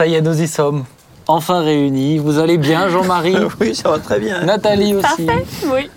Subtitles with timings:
[0.00, 0.86] ça y est, nous y sommes.
[1.26, 2.16] Enfin réunis.
[2.16, 4.40] Vous allez bien, Jean-Marie Oui, ça va très bien.
[4.44, 5.26] Nathalie aussi.
[5.26, 5.90] Parfait, oui.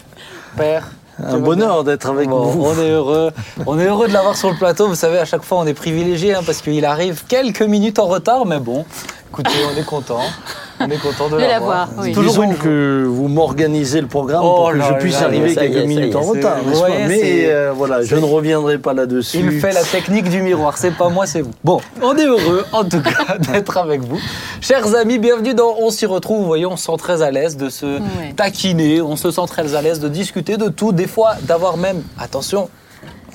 [0.57, 0.89] Père.
[1.25, 2.65] Un bonheur d'être avec Bon, vous.
[2.65, 3.31] on est heureux.
[3.65, 4.89] On est heureux de l'avoir sur le plateau.
[4.89, 8.07] Vous savez, à chaque fois, on est privilégié hein, parce qu'il arrive quelques minutes en
[8.07, 8.83] retard, mais bon,
[9.29, 10.19] écoutez, on est content.
[10.79, 11.87] On est content de, De l'avoir.
[11.87, 12.11] l'avoir, oui.
[12.13, 15.27] Toujours Disons une que vous m'organisez le programme Oh pour que là je puisse là,
[15.27, 19.37] arriver est, quelques minutes en retard, ouais, Mais euh, voilà, je ne reviendrai pas là-dessus.
[19.39, 21.51] Il fait la technique du miroir, c'est pas moi, c'est vous.
[21.63, 24.19] Bon, on est heureux en tout cas d'être avec vous.
[24.61, 26.39] Chers amis, bienvenue dans On s'y retrouve.
[26.41, 28.33] Vous voyez, on se sent très à l'aise de se Ouais.
[28.35, 32.01] taquiner, on se sent très à l'aise de discuter de tout, des fois d'avoir même,
[32.17, 32.69] attention,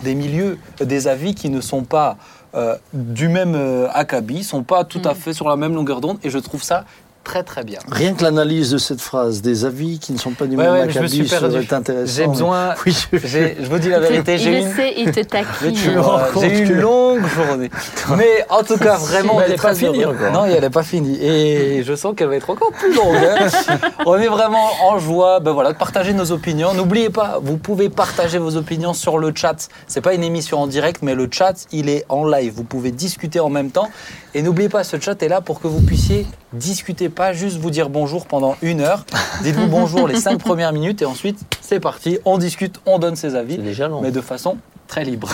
[0.03, 2.17] des milieux, des avis qui ne sont pas
[2.55, 6.19] euh, du même euh, acabit, sont pas tout à fait sur la même longueur d'onde
[6.25, 6.85] et je trouve ça
[7.29, 7.79] très très bien.
[7.93, 10.73] Rien que l'analyse de cette phrase, des avis qui ne sont pas du Ouais, même
[10.73, 12.13] ouais, mais je me acabit serait intéressant.
[12.17, 14.67] J'ai besoin, Oui, je- vous dis la vérité, il j'ai une...
[14.69, 15.47] essaie, il te taquine.
[15.75, 15.95] J'ai eu
[16.35, 17.71] que- une longue journée.
[18.17, 20.05] Mais en tout cas, vraiment, elle est est pas finie.
[20.33, 21.19] Non, elle n'est pas finie.
[21.23, 23.17] Et je sens qu'elle va être encore plus longue.
[23.17, 23.47] hein.
[24.07, 26.73] on est vraiment en joie ben voilà, de partager nos opinions.
[26.73, 29.69] N'oubliez pas, vous pouvez partager vos opinions sur le chat.
[29.87, 32.55] C'est pas une émission en direct, mais le chat, il est en live.
[32.57, 33.91] Vous pouvez discuter en même temps.
[34.35, 37.73] Et n'oubliez pas, ce chat est là pour que vous puissiez discuter, pas juste vous
[37.73, 39.05] dire bonjour pendant une heure.
[39.43, 42.21] Dites-vous bonjour les cinq premières minutes et ensuite, c'est parti.
[42.25, 44.01] On discute, on donne ses avis C'est déjà long.
[44.01, 45.29] mais de façon très libre.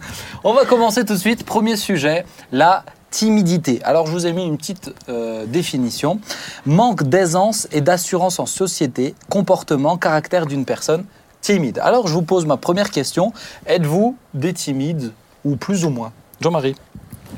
[0.44, 1.44] On va commencer tout de suite.
[1.44, 3.82] Premier sujet, la timidité.
[3.84, 6.20] Alors je vous ai mis une petite euh, définition.
[6.64, 11.04] Manque d'aisance et d'assurance en société, comportement, caractère d'une personne
[11.42, 11.80] timide.
[11.82, 13.34] Alors je vous pose ma première question.
[13.66, 15.12] Êtes-vous des timides
[15.44, 16.12] ou plus ou moins?
[16.40, 16.76] Jean-Marie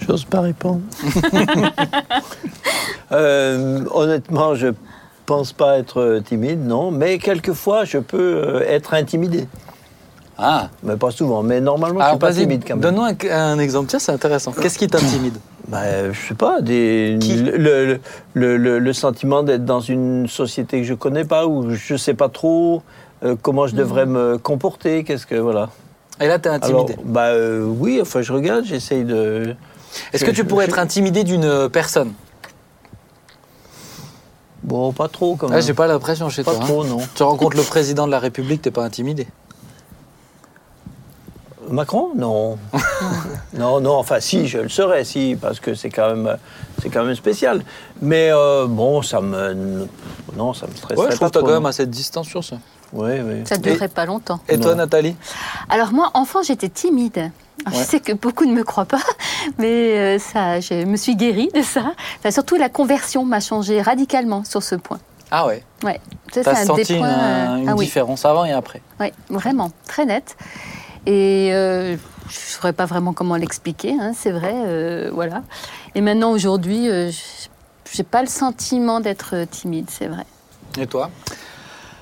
[0.07, 0.81] J'ose pas répondre.
[3.13, 4.69] Euh, honnêtement, je
[5.27, 6.91] pense pas être timide, non.
[6.91, 9.47] Mais quelquefois, je peux euh, être intimidé.
[10.37, 11.43] Ah, Mais pas souvent.
[11.43, 12.83] Mais normalement, je alors suis pas timide quand même.
[12.83, 13.89] donne-nous un, un exemple.
[13.89, 14.53] Tiens, c'est intéressant.
[14.53, 15.37] Qu'est-ce qui t'intimide?
[15.69, 18.01] Bah, je sais pas, des, le, le,
[18.35, 22.15] le- le- le sentiment d'être dans une société que je connais pas, où je sais
[22.15, 22.83] pas trop
[23.25, 25.71] euh, comment je devrais me comporter, qu'est-ce que, voilà.
[26.21, 26.97] Et là, t'es Alors, intimidé.
[27.05, 29.55] bah euh, oui, enfin je regarde, j'essaye de...
[30.13, 32.13] Est-ce que tu pourrais être intimidé d'une personne?
[34.63, 35.63] Bon, pas trop quand Ah, même.
[35.63, 36.61] J'ai pas l'impression chez pas toi.
[36.63, 36.67] hein.
[36.67, 36.99] trop, non.
[37.15, 39.27] Tu rencontres le président de la République, t'es pas intimidé?
[41.71, 42.11] Macron?
[42.17, 42.59] Non.
[43.55, 46.37] non, non, enfin si, je le serais, si, parce que c'est quand même,
[46.83, 47.63] c'est quand même spécial.
[48.01, 49.87] Mais euh, bon, ça me...
[50.37, 51.91] Non, ça me stresserait Ouais, je trouve pas que t'as trop, quand même assez de
[51.91, 52.57] distance sur ça.
[52.93, 53.43] Oui, oui.
[53.45, 54.41] Ça ne durerait pas longtemps.
[54.49, 54.79] Et toi, Non.
[54.79, 55.15] Nathalie?
[55.69, 57.31] Alors moi, enfant, j'étais timide.
[57.67, 57.85] Alors, Ouais.
[57.85, 59.03] Je sais que beaucoup ne me croient pas,
[59.59, 61.93] mais euh, ça, je me suis guérie de ça.
[62.19, 64.99] Enfin, surtout, la conversion m'a changé radicalement sur ce point.
[65.31, 66.01] Ah ouais Ouais,
[66.33, 67.85] ça, T'as des senti une, points, euh, une ah oui.
[67.85, 70.37] différence avant et après Oui, vraiment, très nette.
[71.07, 71.97] Et euh,
[72.29, 75.43] je ne saurais pas vraiment comment l'expliquer, hein, c'est vrai, euh, voilà.
[75.95, 77.11] Et maintenant, aujourd'hui, euh,
[77.91, 80.25] je n'ai pas le sentiment d'être euh, timide, c'est vrai.
[80.79, 81.11] Et toi?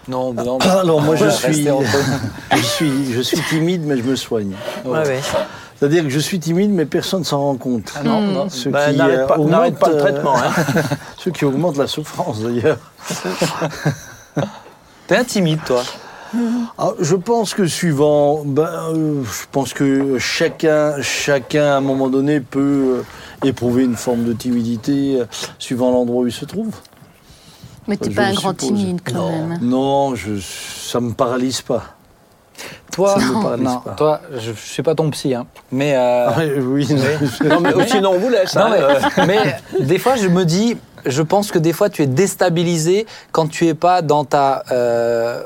[0.08, 0.58] Non, bah non.
[0.58, 1.66] Alors moi, je suis,
[2.52, 4.54] je suis, je suis timide, mais je me soigne.
[4.84, 5.20] Ouais.
[5.78, 7.92] C'est-à-dire que je suis timide, mais personne s'en rend compte.
[7.96, 8.48] Ah non, non.
[8.48, 10.36] Ce Bah, qui, n'arrête euh, augmente, pas, n'arrête pas le euh, traitement.
[10.36, 10.50] Hein.
[11.18, 12.78] Ce qui augmente la souffrance, d'ailleurs.
[15.06, 15.82] T'es intimide, toi
[16.78, 22.08] Ah, je pense que suivant, ben, euh, je pense que chacun, chacun à un moment
[22.08, 25.26] donné peut euh, éprouver une forme de timidité euh,
[25.58, 26.74] suivant l'endroit où il se trouve.
[27.88, 28.68] Mais tu n'es pas un grand suppose.
[28.78, 29.58] timide quand non, même.
[29.62, 31.82] Non, je, ça me paralyse pas.
[32.90, 33.90] Toi, Ça me paralyse non, pas.
[33.92, 35.46] toi, je, je suis pas ton psy, hein.
[35.70, 36.88] Mais, euh, Ah, oui,
[37.44, 38.54] Non, mais sinon on vous laisse.
[38.56, 38.70] non, hein,
[39.26, 39.60] mais, euh.
[39.78, 43.46] mais des fois, je me dis, je pense que des fois, tu es déstabilisé quand
[43.48, 45.42] tu es pas dans ta euh,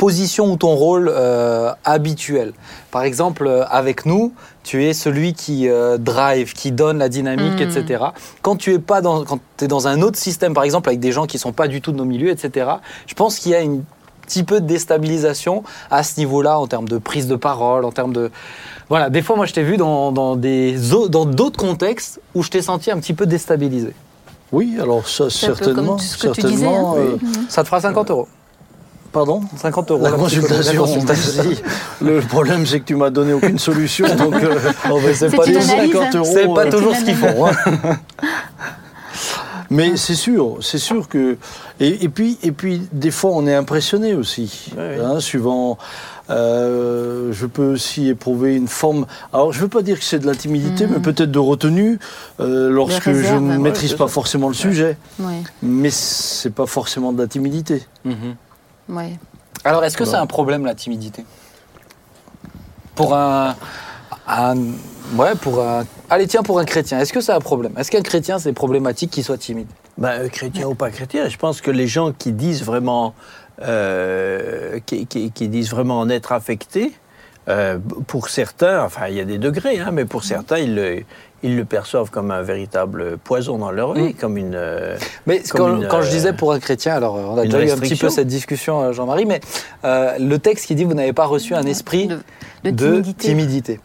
[0.00, 2.54] position ou ton rôle euh, habituel.
[2.90, 7.60] Par exemple, euh, avec nous, tu es celui qui euh, drive, qui donne la dynamique,
[7.60, 7.68] Mm.
[7.68, 8.04] etc.
[8.40, 11.12] Quand tu es pas dans, quand es dans un autre système, par exemple, avec des
[11.12, 12.70] gens qui sont pas du tout de nos milieux, etc.
[13.06, 13.84] Je pense qu'il y a une
[14.22, 18.14] petit peu de déstabilisation à ce niveau-là en termes de prise de parole, en termes
[18.14, 18.30] de
[18.88, 19.10] voilà.
[19.10, 20.78] Des fois, moi, je t'ai vu dans, dans des
[21.10, 23.92] dans d'autres contextes où je t'ai senti un petit peu déstabilisé.
[24.50, 25.96] oui, alors ça, un certainement.
[25.96, 26.94] disais, hein.
[27.50, 28.28] Ça te fera 50 euros.
[29.12, 30.02] Pardon 50 euros.
[30.04, 30.82] la la consultation.
[30.84, 31.42] consultation.
[32.00, 34.58] Le problème, c'est que tu m'as donné aucune solution, donc euh,
[35.14, 35.92] c'est pas, une toujours- analyse.
[35.92, 36.30] 50 euros.
[36.32, 37.46] c'est pas euh, toujours ce qu'ils font.
[37.46, 37.52] hein.
[39.72, 41.36] Mais c'est sûr, c'est sûr que
[41.78, 45.78] et, et puis et puis des fois on est impressionné aussi, hein, suivant.
[46.28, 49.06] euh, je peux aussi éprouver une forme.
[49.32, 50.92] Alors je veux pas dire que c'est de la timidité, Mhm.
[50.94, 52.00] mais peut-être de retenue
[52.40, 54.12] euh, lorsque je ne maîtrise pas ça.
[54.12, 54.96] forcément le sujet.
[55.20, 57.84] Ouais, Mais c'est pas forcément de la timidité.
[58.04, 58.34] Mhm.
[58.90, 59.18] Ouais.
[59.64, 61.24] Alors, est-ce que c'est un problème la timidité?
[62.94, 63.54] Pour un,
[64.26, 64.56] un-
[65.16, 65.84] ouais, pour un.
[66.08, 67.72] Allez, tiens, pour un chrétien, est-ce que c'est un problème?
[67.78, 69.68] Est-ce qu'un chrétien, c'est problématique qu'il soit timide?
[69.98, 73.14] Ben, euh, chrétien ou pas chrétien, je pense que les gens qui disent vraiment,
[73.62, 76.92] euh, qui, qui- qui disent vraiment en être affectés,
[77.48, 81.02] euh, pour certains, enfin il y a des degrés, hein, mais pour certains, ils le,
[81.42, 84.14] ils le perçoivent comme un véritable poison dans leur vie, Mm.
[84.14, 84.54] comme une.
[84.54, 84.96] euh,
[85.26, 87.44] Mais Comme quand, une, quand je euh, disais pour un chrétien, alors euh, on a
[87.44, 89.40] déjà eu un petit peu cette discussion, Jean-Marie, mais
[89.84, 92.18] euh, le texte qui dit vous n'avez pas reçu un esprit de,
[92.64, 93.28] de, de timidité.
[93.28, 93.80] timidité.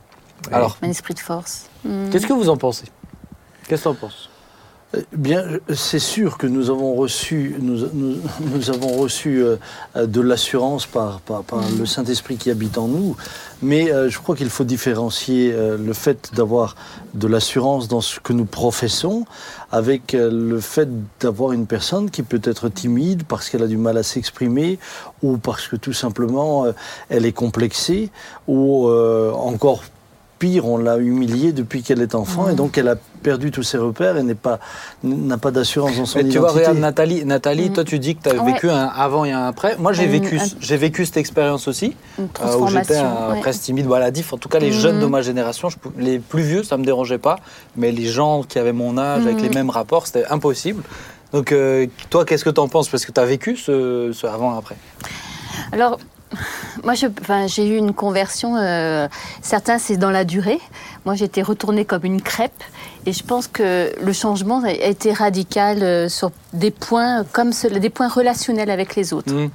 [0.52, 1.70] Alors, Un esprit de force.
[2.12, 2.86] Qu'est-ce que vous en pensez?
[3.68, 4.30] Qu'est-ce que tu en penses?
[5.16, 5.44] Bien,
[5.74, 8.18] c'est sûr que nous avons reçu, nous, nous-
[8.54, 9.58] nous avons reçu euh,
[10.06, 13.16] de l'assurance par, par, par le Saint-Esprit qui habite en nous,
[13.62, 16.76] mais euh, je crois qu'il faut différencier euh, le fait d'avoir
[17.14, 19.26] de l'assurance dans ce que nous professons
[19.72, 20.88] avec le fait
[21.20, 24.80] d'avoir une personne qui peut être timide parce qu'elle a du mal à s'exprimer
[25.24, 26.66] ou parce que tout simplement
[27.10, 28.10] elle est complexée
[28.48, 29.84] ou encore
[30.40, 32.96] pire, on l'a humiliée depuis qu'elle est enfant et donc elle a
[33.26, 34.60] perdu tous ses repères et n'est pas
[35.04, 37.74] n'a pas d'assurance dans son Mais tu vois, regarde Nathalie, Nathalie Mm.
[37.74, 38.54] toi tu dis que tu as Ouais.
[38.54, 39.76] vécu un avant et un après.
[39.80, 43.40] Moi j'ai Un- vécu, j'ai vécu cette expérience aussi, Une euh, où j'étais un ouais.
[43.42, 44.32] presque timide, maladif.
[44.34, 45.02] En tout cas, les jeunes Mhm.
[45.02, 47.38] de ma génération, je les plus vieux, ça me dérangeait pas,
[47.76, 50.84] mais les gens qui avaient mon âge, avec les mêmes rapports, c'était impossible.
[51.34, 52.88] Donc euh, toi, qu'est-ce que tu en penses?
[52.90, 54.76] Parce que tu as vécu ce, ce avant et après.
[55.72, 55.98] Alors,
[56.84, 58.56] moi, enfin, j'ai eu une conversion.
[58.58, 59.08] euh,
[59.42, 60.60] certains, c'est dans la durée.
[61.06, 62.64] Moi, j'étais retournée comme une crêpe.
[63.06, 67.90] Et je pense que le changement a été radical euh, sur des points comme des
[67.90, 69.34] points relationnels avec les autres.
[69.34, 69.50] Mhm.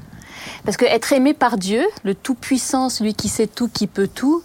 [0.64, 4.43] Parce que être aimé par Dieu, le Tout-Puissant, celui qui sait tout, qui peut tout,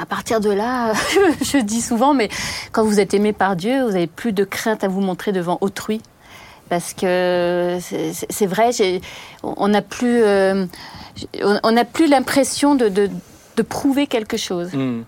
[0.00, 0.92] à partir de là,
[1.42, 2.28] je dis souvent, mais
[2.72, 5.58] quand vous êtes aimé par Dieu, vous n'avez plus de crainte à vous montrer devant
[5.60, 6.00] autrui.
[6.68, 8.70] Parce que c'est- vrai,
[9.42, 10.66] on n'a plus, euh,
[11.62, 13.10] on n'a plus l'impression de, de-
[13.56, 14.72] de prouver quelque chose.
[14.72, 15.04] Mhm.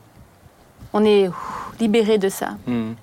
[0.92, 2.50] On est ouf, libéré de ça.
[2.66, 2.94] Mhm.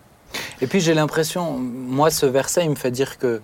[0.61, 3.41] Et puis j'ai l'impression, moi ce verset il me fait dire que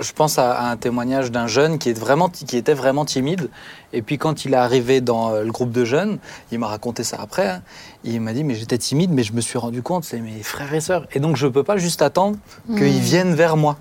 [0.00, 3.48] je pense à, à un témoignage d'un jeune qui, est vraiment, qui était vraiment timide.
[3.92, 6.18] Et puis quand il est arrivé dans euh, le groupe de jeunes,
[6.50, 7.48] il m'a raconté ça après.
[7.48, 7.62] hein,
[8.02, 10.74] il m'a dit mais j'étais timide, mais je me suis rendu compte c'est mes frères
[10.74, 11.06] et sœurs.
[11.12, 12.36] Et donc je peux pas juste attendre
[12.66, 13.76] qu'ils viennent vers moi.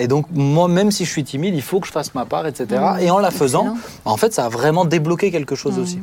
[0.00, 2.46] Et donc moi même si je suis timide, il faut que je fasse ma part,
[2.46, 2.66] etc.
[2.94, 3.00] Mhm.
[3.00, 3.78] Et en la faisant, Excellent.
[4.06, 5.82] en fait ça a vraiment débloqué quelque chose Mhm.
[5.82, 5.98] aussi.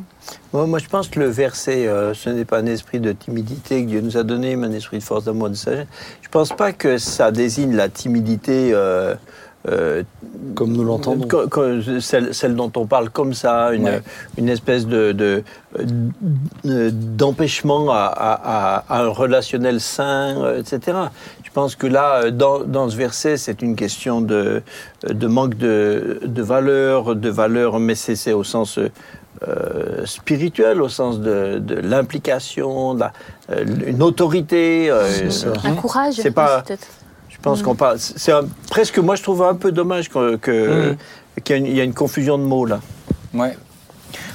[0.54, 3.84] Moi, moi, je pense que le verset, euh, ce n'est pas un esprit de timidité
[3.84, 5.88] que Dieu nous a donné, mais un esprit de force, d'amour, de sagesse.
[6.22, 8.72] Je pense pas que ça désigne la timidité.
[8.74, 9.16] euh,
[9.70, 10.04] euh,
[10.56, 11.28] Comme nous l'entendons.
[12.00, 14.02] celle, celle dont on parle comme ça, une, Ouais.
[14.38, 15.44] une espèce de, de-
[16.64, 20.98] d'empêchement à, à- à un relationnel sain, etc.
[21.58, 24.62] Je pense que là, euh, dans, dans ce verset, c'est une question de,
[25.10, 31.20] de manque de, de valeur, de valeur, mais c'est, au sens euh, spirituel, au sens
[31.20, 34.86] de, de l'implication, euh, une autorité.
[34.92, 35.08] euh.
[35.64, 36.14] Un courage.
[36.22, 36.64] C'est pas-
[37.28, 37.98] je pense qu'on parle.
[37.98, 40.94] C'est un- presque, moi, je trouve un peu dommage que, que-
[41.44, 42.82] qu'il y y a une confusion de mots là.
[43.34, 43.58] Ouais.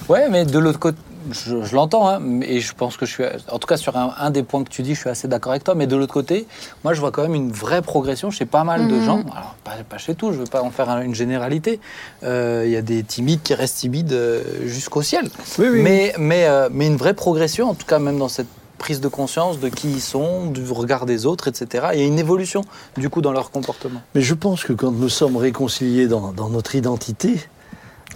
[0.08, 0.98] Ouais, mais de l'autre côté,
[1.30, 4.14] je, je l'entends, hein, et je pense que je suis, en tout cas sur un,
[4.18, 6.12] un des points que tu dis, je suis assez d'accord avec toi, mais de l'autre
[6.12, 6.46] côté,
[6.84, 9.02] moi je vois quand même une vraie progression chez pas mal de Mhm.
[9.02, 11.80] gens, alors pas, pas chez tous, je veux pas en faire un- une généralité,
[12.24, 15.28] Euh, il y a des timides qui restent timides euh, jusqu'au ciel,
[15.58, 15.82] Oui, oui.
[15.82, 18.46] mais, mais, euh, mais une vraie progression, en tout cas même dans cette
[18.78, 21.86] prise de conscience de qui ils sont, du regard des autres, etc.
[21.94, 22.62] Il y a une évolution
[22.96, 24.00] du coup dans leur comportement.
[24.16, 27.36] Mais je pense que quand nous sommes réconciliés dans, dans notre identité,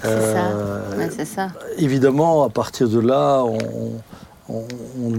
[0.04, 0.96] euh, ça.
[0.96, 1.48] Ouais, c'est ça.
[1.78, 3.58] évidemment, à partir de là, on,
[4.48, 4.64] on-
[5.02, 5.12] on-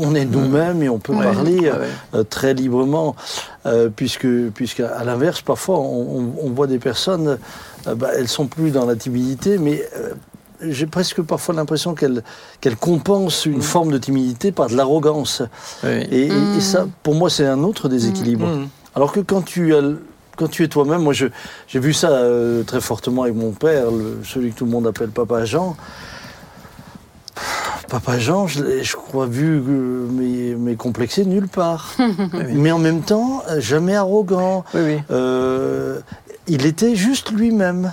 [0.00, 1.24] on est nous-mêmes et on peut Ouais.
[1.24, 1.72] parler Ouais,
[2.14, 3.16] euh, très librement,
[3.66, 7.38] euh, puisque, puisque à l'inverse, parfois, on, voit des personnes,
[7.88, 10.12] euh, bah, elles sont plus dans la timidité, mais euh,
[10.62, 12.22] j'ai presque parfois l'impression qu'elles
[12.60, 15.42] qu'elles compensent une forme de timidité par de l'arrogance.
[15.84, 18.46] Et, et ça, pour moi, c'est un autre déséquilibre.
[18.46, 18.68] Mhm.
[18.94, 19.82] Alors que quand tu, as
[20.38, 21.26] quand tu es toi-même, moi je-
[21.66, 24.86] j'ai vu ça euh, très fortement avec mon père, le- celui que tout le monde
[24.86, 25.76] appelle Papa Jean.
[27.88, 31.94] Papa Jean, je, je crois vu euh, mais, mais complexé nulle part.
[32.54, 34.64] mais en même temps, euh, jamais arrogant.
[34.74, 34.98] Oui, oui.
[35.10, 35.98] Euh,
[36.46, 37.92] il était juste lui-même.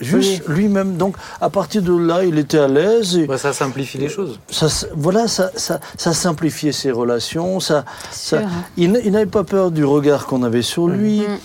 [0.00, 0.96] Juste lui-même.
[0.96, 3.18] Donc à partir de là, il était à l'aise.
[3.36, 4.40] ça simplifie les choses.
[4.50, 4.66] ça,
[4.96, 7.60] voilà, ça, ça, ça simplifiait ses relations.
[7.60, 8.64] Ça, ça- Sûr, hein.
[8.76, 11.20] il, n'avait pas peur du regard qu'on avait sur lui.
[11.20, 11.38] Mhm.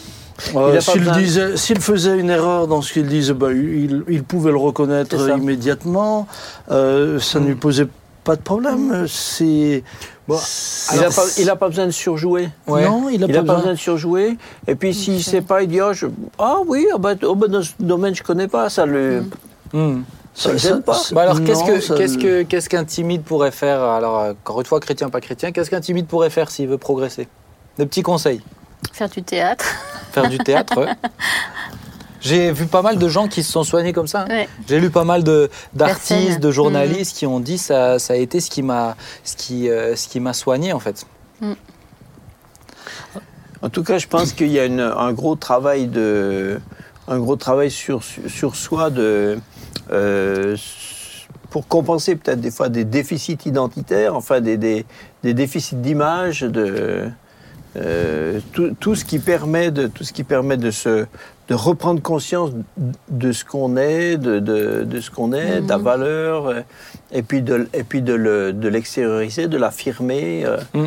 [0.55, 4.57] Euh, s'il, besoin- faisait une erreur dans ce qu'il disait, bah, il, il pouvait le
[4.57, 6.27] reconnaître immédiatement.
[6.71, 7.87] Euh, ça ne lui posait
[8.23, 9.05] pas de problème.
[9.07, 9.83] C'est.
[10.27, 10.95] Bon, c'est-
[11.41, 12.49] Il n'a pas, besoin de surjouer.
[12.67, 12.85] Ouais.
[12.85, 13.55] Non, il n'a pas, besoin.
[13.57, 14.37] besoin de surjouer.
[14.67, 16.07] Et puis s'il ne sait pas, il dit ah, je-
[16.37, 18.69] ah oui, ah bah, oh, bah, dans ce domaine je connais pas.
[18.69, 19.23] Ça le.
[20.33, 20.97] Ça le gêne pas.
[21.11, 23.81] Bah alors, qu'est-ce que qu'est-ce que qu'est-ce qu'un timide pourrait faire?
[23.81, 27.27] Alors, encore une fois, chrétien, pas chrétien, qu'est-ce qu'un timide pourrait faire s'il veut progresser?
[27.77, 28.41] Des petits conseils.
[28.93, 29.65] Faire du théâtre.
[30.11, 30.77] Faire du théâtre.
[30.79, 30.91] ouais.
[32.21, 34.21] J'ai vu pas mal de gens qui se sont soignés comme ça.
[34.21, 34.27] hein.
[34.29, 34.49] Ouais.
[34.67, 38.39] J'ai lu pas mal de d'artistes, de journalistes qui ont dit ça ça a été
[38.39, 41.03] ce qui m'a ce qui euh, ce qui m'a soigné en fait.
[43.63, 46.59] En tout cas, je pense qu'il y a une- un gros travail de,
[47.07, 49.37] un gros travail sur, sur, sur soi de,
[49.91, 50.57] euh,
[51.51, 54.85] pour compenser peut-être des fois des déficits identitaires, enfin des, des,
[55.23, 57.07] des déficits d'image, de
[57.77, 61.05] euh, tout, tout ce qui permet de tout ce qui permet de se
[61.47, 62.51] de reprendre conscience
[63.09, 66.61] de ce qu'on est, de, de, de ce qu'on est, de la valeur, euh,
[67.11, 70.85] et puis de et puis de le- de l'extérioriser, de l'affirmer, euh, Mm.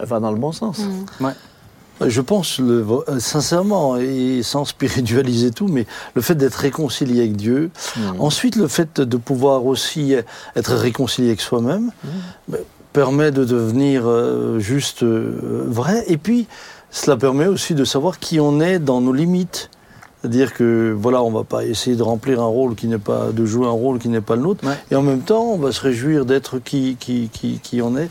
[0.00, 0.80] va dans le bon sens.
[2.04, 2.84] Je pense, le-
[3.20, 7.70] sincèrement, et sans spiritualiser tout, mais le fait d'être réconcilié avec Dieu,
[8.18, 10.16] ensuite le fait de pouvoir aussi
[10.56, 11.92] être réconcilié avec soi-même,
[12.92, 16.46] permet de devenir euh, juste euh, vrai, et puis
[16.90, 19.70] cela permet aussi de savoir qui on est dans nos limites.
[20.20, 23.44] C'est-à-dire que voilà, on va pas essayer de remplir un rôle qui n'est pas, de
[23.44, 24.78] jouer un rôle qui n'est pas le nôtre, Ouais.
[24.90, 28.08] et en même temps, on va se réjouir d'être qui, qui, qui, qui on est.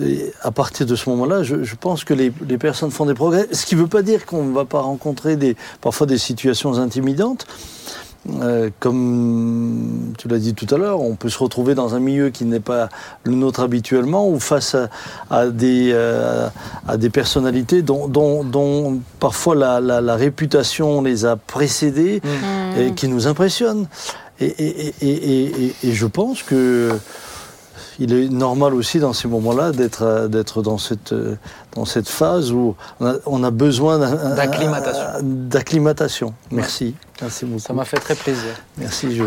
[0.00, 3.14] Et à partir de ce moment-là, je, je pense que les, les personnes font des
[3.14, 3.46] progrès.
[3.52, 6.78] Ce qui ne veut pas dire qu'on ne va pas rencontrer des, parfois des situations
[6.78, 7.46] intimidantes.
[8.42, 12.28] Euh, comme tu l'as dit tout à l'heure, on peut se retrouver dans un milieu
[12.30, 12.88] qui n'est pas
[13.24, 14.88] le nôtre habituellement ou face à,
[15.30, 16.48] à des, euh,
[16.86, 22.80] à des personnalités dont, dont- dont parfois la, la- la réputation les a précédés Mm.
[22.80, 23.86] et qui nous impressionnent.
[24.40, 26.90] Et- et- et- et je pense que
[27.98, 31.36] il est normal aussi dans ces moments-là d'être euh, d'être dans cette euh,
[31.74, 35.02] dans cette phase où on a, on a besoin D'acclimatation.
[35.22, 36.34] D'acclimatation.
[36.50, 36.94] Merci.
[37.20, 37.60] Merci beaucoup.
[37.60, 38.54] Ça m'a fait très plaisir.
[38.76, 39.14] Merci.
[39.14, 39.24] Je...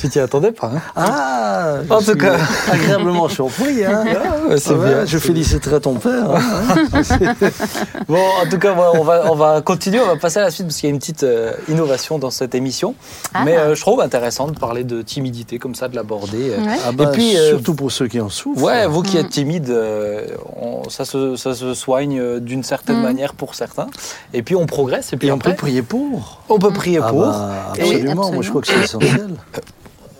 [0.00, 1.74] Tu t'y attendais pas hein Ah.
[1.90, 2.36] En tout suis cas.
[2.72, 3.84] agréablement surpris.
[3.84, 4.04] Hein.
[4.56, 5.04] c'est Ouais, bien.
[5.04, 6.30] Je féliciterai ton père.
[6.30, 6.74] hein.
[8.08, 10.66] Bon, en tout cas, on va, on va continuer, on va passer à la suite
[10.66, 12.94] parce qu'il y a une petite euh, innovation dans cette émission.
[13.34, 13.42] Ah.
[13.44, 16.50] Mais euh, je trouve intéressant de parler de timidité comme ça, de l'aborder.
[16.50, 16.64] euh.
[16.64, 16.76] Ouais.
[16.86, 18.62] Ah bah, Et puis, euh, surtout pour ceux qui en souffrent.
[18.62, 19.20] Ouais, vous qui Mm.
[19.20, 20.26] êtes timide, euh,
[20.60, 23.02] on- ça, se, ça se soigne euh, d'une certaine Mm.
[23.02, 23.88] manière pour certains.
[24.32, 25.12] Et puis on progresse.
[25.12, 26.40] Et puis Et on peut après, prier pour.
[26.48, 27.26] on peut prier Ah pour.
[27.26, 28.32] bah, Et- absolument.
[28.32, 29.28] Moi, je crois que c'est essentiel.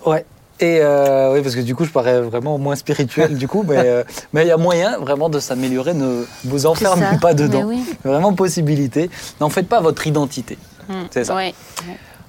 [0.06, 0.24] Ouais.
[0.62, 3.78] Et euh, oui, parce que du coup, je parais vraiment moins spirituel du coup, mais
[3.78, 4.04] euh,
[4.34, 5.94] mais il y a moyen vraiment de s'améliorer.
[5.94, 7.62] Ne vous enfermez pas dedans.
[7.64, 7.82] Oui.
[8.04, 9.08] Vraiment possibilité.
[9.40, 10.58] N'en faites pas votre identité.
[10.88, 10.94] Mm.
[11.10, 11.34] C'est ça.
[11.34, 11.54] Ouais.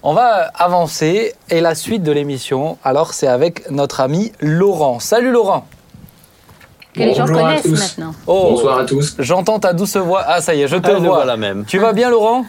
[0.04, 2.78] On va avancer et la suite de l'émission.
[2.84, 5.00] Alors, c'est avec notre ami Laurent.
[5.00, 5.66] Salut Laurent.
[6.94, 7.80] Que les gens Bonjour à connaissent tous.
[7.98, 8.16] maintenant.
[8.28, 9.16] Oh, Bonsoir à tous.
[9.20, 10.24] j'entends ta douce voix.
[10.26, 11.16] Ah, ça y est, je te Ah, vois.
[11.18, 11.66] voilà même.
[11.66, 12.46] Tu vas bien, Laurent?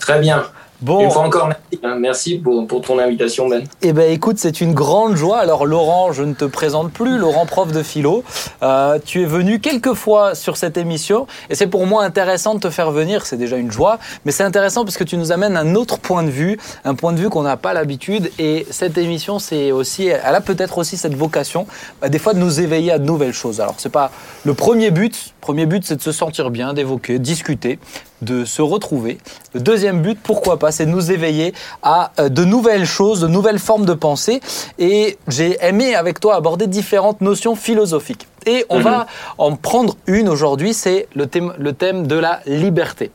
[0.00, 0.44] Très bien.
[0.82, 1.96] Bon, Une fois encore, merci, hein.
[1.98, 3.64] merci pour, pour ton invitation, Ben.
[3.82, 5.38] Eh ben écoute, c'est une grande joie.
[5.38, 8.24] Alors Laurent, je ne te présente plus, Laurent prof de philo.
[8.62, 12.60] Euh, tu es venu quelques fois sur cette émission et c'est pour moi intéressant de
[12.60, 13.26] te faire venir.
[13.26, 16.22] C'est déjà une joie, mais c'est intéressant parce que tu nous amènes un autre point
[16.22, 18.30] de vue, un point de vue qu'on n'a pas l'habitude.
[18.38, 21.66] Et cette émission, c'est aussi, elle a peut-être aussi cette vocation,
[22.00, 23.60] bah, des fois de nous éveiller à de nouvelles choses.
[23.60, 24.10] Alors c'est pas
[24.46, 25.34] le premier but.
[25.40, 27.78] Premier but, c'est de se sentir bien, d'évoquer, discuter
[28.22, 29.18] de se retrouver.
[29.54, 33.28] Le deuxième but, pourquoi pas, c'est de nous éveiller à euh, de nouvelles choses, de
[33.28, 34.40] nouvelles formes de pensée.
[34.78, 38.26] Et j'ai aimé avec toi aborder différentes notions philosophiques.
[38.46, 39.06] Et on va
[39.38, 43.10] en prendre une aujourd'hui, c'est le thème, le thème de la liberté.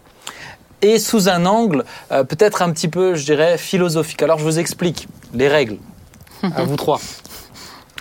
[0.82, 4.22] Et sous un angle euh, peut-être un petit peu, je dirais, philosophique.
[4.22, 5.77] Alors je vous explique les règles.
[6.55, 7.00] À vous trois.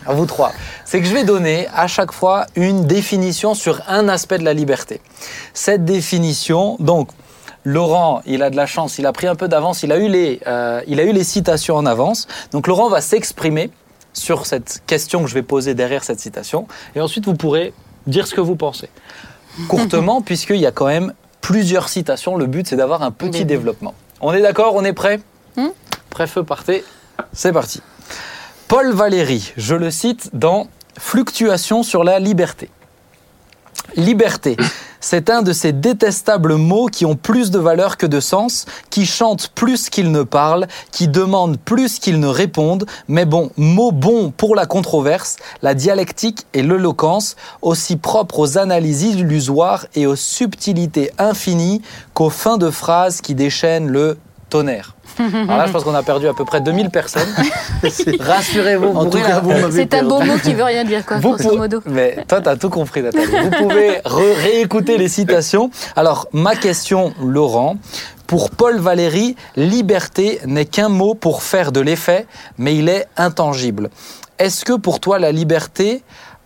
[0.06, 0.52] À vous trois.
[0.84, 4.52] C'est que je vais donner à chaque fois une définition sur un aspect de la
[4.52, 5.00] liberté.
[5.54, 7.08] Cette définition, donc,
[7.64, 10.08] Laurent, il a de la chance, il a pris un peu d'avance, il, a eu
[10.08, 12.28] les, euh, il a eu les citations en avance.
[12.52, 13.70] Donc Laurent va s'exprimer
[14.12, 16.68] sur cette question que je vais poser derrière cette citation.
[16.94, 17.72] Et ensuite, vous pourrez
[18.06, 18.90] dire ce que vous pensez.
[19.68, 22.36] Courtement, puisqu'il y a quand même plusieurs citations.
[22.36, 23.44] Le but, c'est d'avoir un petit Oui.
[23.46, 23.94] développement.
[24.20, 24.74] On est d'accord?
[24.74, 25.20] On est prêt?
[25.56, 25.68] Hmm?
[26.10, 26.84] Prêt, feu, partez.
[27.32, 27.80] C'est parti.
[28.66, 30.68] Paul Valéry, je le cite dans
[30.98, 32.70] Fluctuation sur la liberté.
[33.94, 34.56] Liberté,
[35.00, 39.04] c'est un de ces détestables mots qui ont plus de valeur que de sens, qui
[39.04, 44.30] chantent plus qu'ils ne parlent, qui demandent plus qu'ils ne répondent, mais bon, mot bon
[44.30, 51.10] pour la controverse, la dialectique et l'éloquence, aussi propres aux analyses illusoires et aux subtilités
[51.18, 51.82] infinies
[52.14, 54.16] qu'aux fins de phrases qui déchaînent le
[54.48, 54.93] tonnerre.
[55.18, 57.28] Alors là, je pense qu'on a perdu à peu près 2000 personnes.
[58.20, 58.86] Rassurez-vous.
[58.88, 61.04] En vous tout pourrez- cas, vous m'avez C'est un beau mot qui veut rien dire,
[61.06, 61.80] quoi, Vous grosso modo.
[61.86, 63.26] Mais toi, tu as tout compris, Nathalie.
[63.26, 65.70] Vous pouvez réécouter les citations.
[65.96, 67.76] Alors, ma question, Laurent.
[68.26, 73.90] Pour Paul Valéry, liberté n'est qu'un mot pour faire de l'effet, mais il est intangible.
[74.38, 76.02] Est-ce que pour toi, la liberté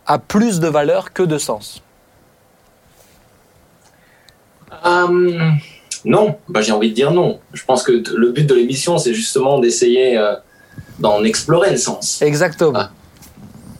[0.06, 1.82] a plus de valeur que de sens?
[4.84, 5.50] Euh,
[6.08, 7.38] non, Bah, j'ai envie de dire non.
[7.52, 10.34] Je pense que le but de l'émission, c'est justement d'essayer euh,
[10.98, 12.22] d'en explorer le sens.
[12.22, 12.72] Exactement.
[12.74, 12.90] Ah.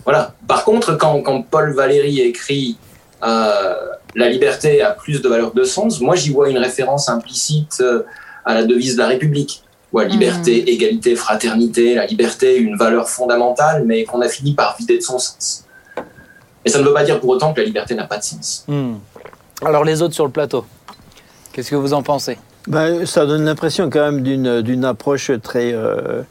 [0.04, 0.34] Voilà.
[0.46, 2.76] Par contre, quand, quand Paul Valéry écrit
[3.24, 3.74] euh,
[4.14, 8.02] La liberté a plus de valeur de sens, moi j'y vois une référence implicite euh,
[8.44, 9.64] à la devise de la République.
[9.94, 14.76] Ou à liberté, égalité, fraternité, la liberté, une valeur fondamentale, mais qu'on a fini par
[14.78, 15.64] vider de son sens.
[16.62, 18.66] Et ça ne veut pas dire pour autant que la liberté n'a pas de sens.
[18.68, 18.96] Hmm.
[19.64, 20.66] Alors, les autres sur le plateau,
[21.58, 22.38] qu'est-ce que vous en pensez?
[22.68, 26.22] Ben, ça donne l'impression quand même d'une approche très euh,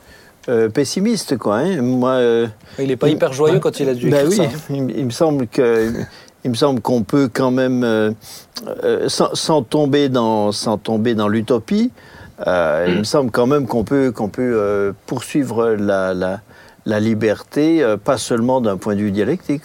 [0.48, 1.58] euh, pessimiste, quoi.
[1.58, 1.82] hein.
[1.82, 2.48] Moi, euh,
[2.80, 4.58] Il n'est pas hyper joyeux quand il a dû ben écrire oui, ça.
[4.70, 5.92] il, me- il me semble que
[6.46, 8.12] il me semble qu'on peut quand même, euh,
[8.86, 11.92] euh, sans, sans tomber dans sans tomber dans l'utopie,
[12.48, 16.40] euh, il me semble quand même qu'on peut qu'on peut poursuivre la, la,
[16.86, 19.64] la liberté, pas seulement d'un point de vue dialectique.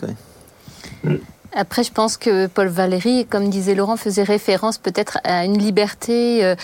[1.54, 6.44] Après, je pense que Paul Valéry, comme disait Laurent, faisait référence peut-être à une liberté
[6.44, 6.54] euh,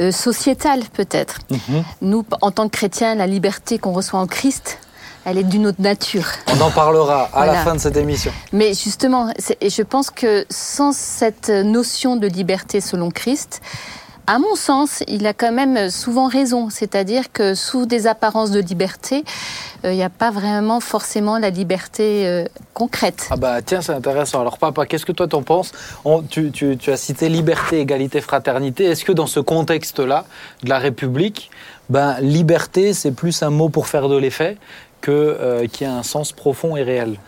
[0.00, 1.38] euh, sociétale, peut-être.
[1.50, 1.84] Mhm.
[2.02, 4.78] Nous, en tant que chrétiens, la liberté qu'on reçoit en Christ,
[5.24, 6.26] elle est d'une autre nature.
[6.46, 8.30] On en parlera à la fin de cette émission.
[8.52, 13.60] Mais justement, je pense que sans cette notion de liberté selon Christ,
[14.26, 16.68] à mon sens, il a quand même souvent raison.
[16.70, 19.24] C'est-à-dire que sous des apparences de liberté,
[19.84, 23.28] euh, il n'y a pas vraiment forcément la liberté euh, concrète.
[23.30, 24.40] Ah bah tiens, c'est intéressant.
[24.40, 25.72] Alors papa, qu'est-ce que toi t'en penses?
[26.30, 28.84] Tu as cité liberté, égalité, fraternité.
[28.84, 30.24] Est-ce que dans ce contexte-là
[30.62, 31.50] de la République,
[31.88, 34.56] ben, liberté, c'est plus un mot pour faire de l'effet
[35.00, 37.18] que euh, qui a un sens profond et réel?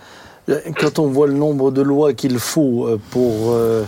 [0.81, 3.85] Quand on voit le nombre de lois qu'il faut euh, pour euh,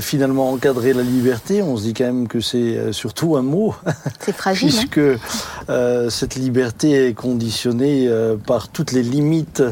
[0.00, 3.74] finalement encadrer la liberté, on se dit quand même que c'est euh, surtout un mot,
[4.20, 4.68] C'est fragile.
[4.68, 4.84] hein.
[4.90, 5.20] puisque
[5.68, 9.62] euh, cette liberté est conditionnée euh, par toutes les limites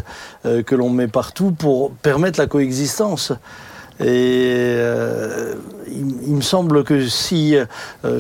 [0.45, 3.33] que l'on met partout pour permettre la coexistence.
[3.99, 5.55] Et euh,
[5.89, 7.65] il, il me semble que si, euh,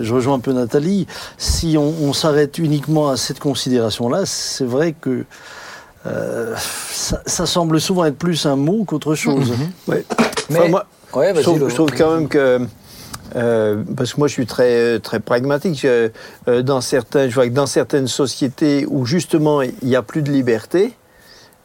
[0.02, 4.94] je rejoins un peu Nathalie, si on, on s'arrête uniquement à cette considération-là, c'est vrai
[4.98, 5.24] que
[6.06, 9.52] euh, ça, ça semble souvent être plus un mot qu'autre chose.
[9.88, 10.04] Ouais.
[10.50, 11.68] Mais- Enfin, moi, Ouais, je, trouve, Laurent.
[11.70, 12.60] je trouve quand même que.
[13.36, 15.78] euh, parce que moi, je suis très, très pragmatique.
[15.80, 16.10] Je-
[16.48, 20.22] euh, dans certains, je vois que dans certaines sociétés où justement il n'y a plus
[20.22, 20.92] de liberté,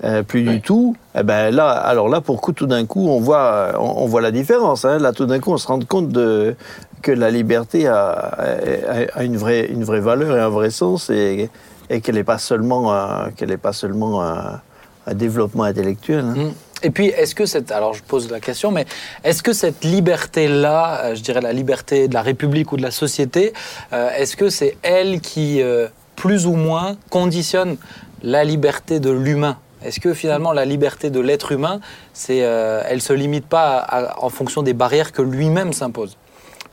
[0.03, 3.19] euh, plus du tout, eh ben là, alors là, pour coup, tout d'un coup, on
[3.19, 4.83] voit, on, on voit la différence.
[4.85, 4.97] hein.
[4.97, 6.55] Là, tout d'un coup, on se rend compte de,
[7.03, 11.09] que la liberté a, a- a une, vraie, une vraie valeur et un vrai sens
[11.11, 11.49] et,
[11.91, 14.61] et qu'elle n'est pas seulement, qu'elle n'est pas seulement un,
[15.05, 16.25] un développement intellectuel.
[16.25, 16.35] hein.
[16.35, 16.51] Mm.
[16.83, 17.71] Et puis, est-ce que cette.
[17.71, 18.85] Alors, je pose la question, mais
[19.23, 22.89] est-ce que cette liberté-là, euh, je dirais la liberté de la République ou de la
[22.89, 23.53] société,
[23.93, 27.77] euh, est-ce que c'est elle qui, euh, plus ou moins, conditionne
[28.23, 29.57] la liberté de l'humain?
[29.83, 31.81] Est-ce que finalement, la liberté de l'être humain,
[32.13, 36.17] c'est, euh, elle se limite pas en fonction des barrières que lui-même s'impose?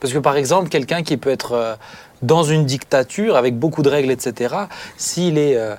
[0.00, 1.74] Parce que, par exemple, quelqu'un qui peut être euh,
[2.22, 4.54] dans une dictature avec beaucoup de règles, etc.,
[4.96, 5.56] s'il est.
[5.56, 5.74] euh,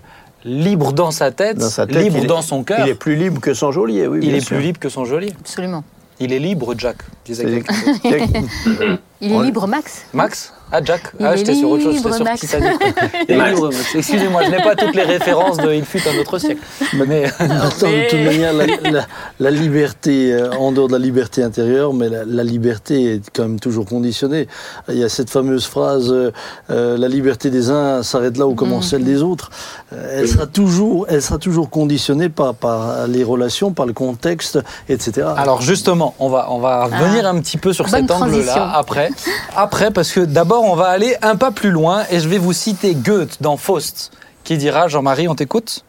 [0.46, 2.96] libre dans sa tête, Dans sa tête, libre il est- dans son cœur, Il est
[2.96, 4.20] plus libre que son geôlier, oui.
[4.22, 4.56] il bien est sûr.
[4.56, 5.34] plus libre que son geôlier.
[5.38, 5.84] Absolument.
[6.22, 7.62] Il est libre, Jack, disait.
[9.22, 12.12] Il est On- libre, Max Max Ah, Jack Il Ah, j'étais sur autre chose, j'étais
[12.14, 12.42] sur Max.
[12.42, 12.72] Titanic.
[13.28, 13.96] Il est libre, Max.
[13.96, 16.62] Excusez-moi, je n'ai pas toutes les références de Il fut un autre siècle.
[17.08, 19.08] Mais Attends, de toute manière, la, la-
[19.40, 23.44] la liberté, euh, en dehors de la liberté intérieure, mais la, la liberté est quand
[23.44, 24.48] même toujours conditionnée.
[24.90, 26.32] Il y a cette fameuse phrase euh,
[26.70, 29.50] euh, la liberté des uns s'arrête là où commence celle des autres.
[29.92, 34.60] Euh, elle, sera toujours, elle sera toujours conditionnée par, par les relations, par le contexte,
[34.88, 35.28] etc.
[35.36, 38.62] alors justement, on va, on va revenir un petit peu sur Bonne cet angle-là transition.
[39.10, 39.56] Après.
[39.56, 42.54] Après, parce que d'abord, on va aller un pas plus loin et je vais vous
[42.54, 44.12] citer Goethe dans Faust,
[44.44, 45.84] qui dira Jean-Marie, on t'écoute?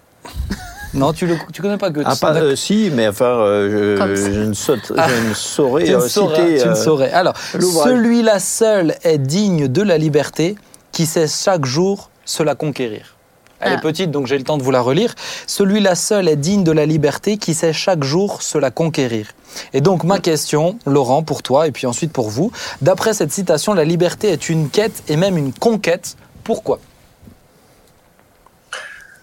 [0.92, 4.40] Non, tu ne tu connais pas Goethe Ah, pas, euh, si, mais enfin, euh, je,
[4.40, 5.06] ne, saute, Ah.
[5.09, 6.62] je ne saurais tu ne euh, saurais, citer.
[6.62, 7.12] tu ne saurais.
[7.12, 10.56] Alors, celui-là seul est digne de la liberté
[10.90, 13.16] qui sait chaque jour se la conquérir.
[13.61, 13.77] Elle Ah.
[13.77, 15.14] est petite, donc j'ai le temps de vous la relire.
[15.46, 19.29] Celui-là seul est digne de la liberté qui sait chaque jour se la conquérir.
[19.73, 23.75] Et donc ma question, Laurent, pour toi et puis ensuite pour vous, d'après cette citation,
[23.75, 26.16] la liberté est une quête et même une conquête.
[26.44, 26.81] Pourquoi?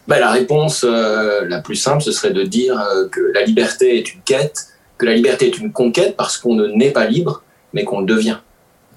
[0.08, 3.98] Ben, la réponse euh, la plus simple, ce serait de dire euh, que la liberté
[3.98, 7.44] est une quête, que la liberté est une conquête parce qu'on ne naît pas libre,
[7.74, 8.38] mais qu'on le devient.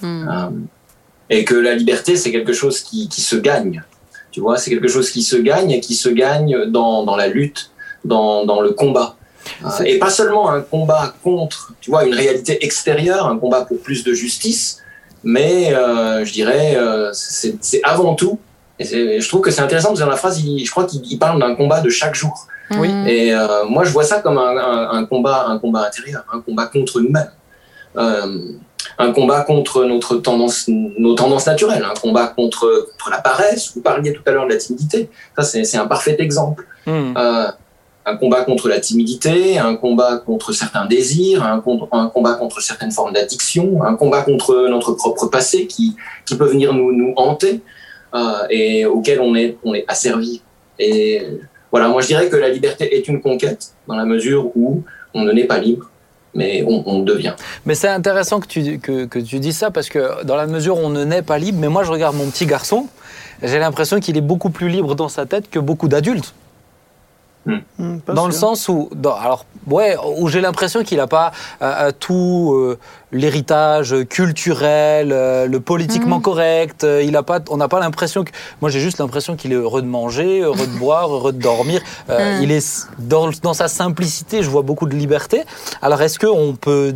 [0.03, 0.29] Hmm.
[0.29, 0.51] Euh,
[1.29, 3.83] et que la liberté, c'est quelque chose qui, qui se gagne.
[4.31, 7.27] Tu vois, c'est quelque chose qui se gagne et qui se gagne dans, dans la
[7.29, 7.71] lutte,
[8.05, 9.17] dans, dans le combat.
[9.65, 13.81] Euh, Et pas seulement un combat contre, tu vois, une réalité extérieure, un combat pour
[13.81, 14.79] plus de justice,
[15.25, 18.39] mais euh, je dirais, euh, c'est c'est avant tout.
[18.79, 20.85] Et c'est- je trouve que c'est intéressant parce que dans la phrase, il- je crois
[20.85, 22.47] qu'il il parle d'un combat de chaque jour.
[22.79, 22.89] Oui.
[23.07, 26.41] Et euh, moi, je vois ça comme un, un- un combat, un combat intérieur, un
[26.41, 27.33] combat contre nous-mêmes,
[27.97, 28.53] Euh,
[28.99, 33.73] un combat contre notre tendance, nos tendances naturelles, un combat contre, contre la paresse.
[33.75, 35.09] Vous parliez tout à l'heure de la timidité.
[35.37, 36.67] Ça, c'est un parfait exemple.
[36.87, 37.15] Hmm.
[37.17, 37.47] Euh,
[38.07, 43.13] un combat contre la timidité, un combat contre certains désirs, un, combat contre certaines formes
[43.13, 47.61] d'addiction, un combat contre notre propre passé qui, qui peut venir nous, nous hanter
[48.15, 50.43] euh, et auquel on est, on est asservi.
[50.79, 51.23] Et
[51.71, 55.23] voilà, moi je dirais que la liberté est une conquête dans la mesure où on
[55.23, 55.91] ne naît pas libre,
[56.35, 57.35] mais on, on devient.
[57.67, 60.79] Mais c'est intéressant que tu, que, que tu dis ça parce que dans la mesure
[60.79, 62.89] où on ne naît pas libre, mais moi je regarde mon petit garçon,
[63.43, 66.35] j'ai l'impression qu'il est beaucoup plus libre dans sa tête que beaucoup d'adultes.
[67.47, 71.33] Hmm, pas Dans le sens où, dans- alors, ouais, où j'ai l'impression qu'il n'a pas
[71.63, 72.79] euh, euh, tout euh,
[73.13, 76.23] l'héritage culturel, euh, le politiquement Mhm.
[76.23, 76.85] correct.
[76.85, 78.31] euh, il a pas, on n'a pas l'impression que.
[78.61, 81.81] Moi, j'ai juste l'impression qu'il est heureux de manger, heureux de boire, heureux de dormir.
[82.43, 84.43] Il est dans, dans sa simplicité.
[84.43, 85.43] Je vois beaucoup de liberté.
[85.83, 86.95] Alors, est-ce qu'on peut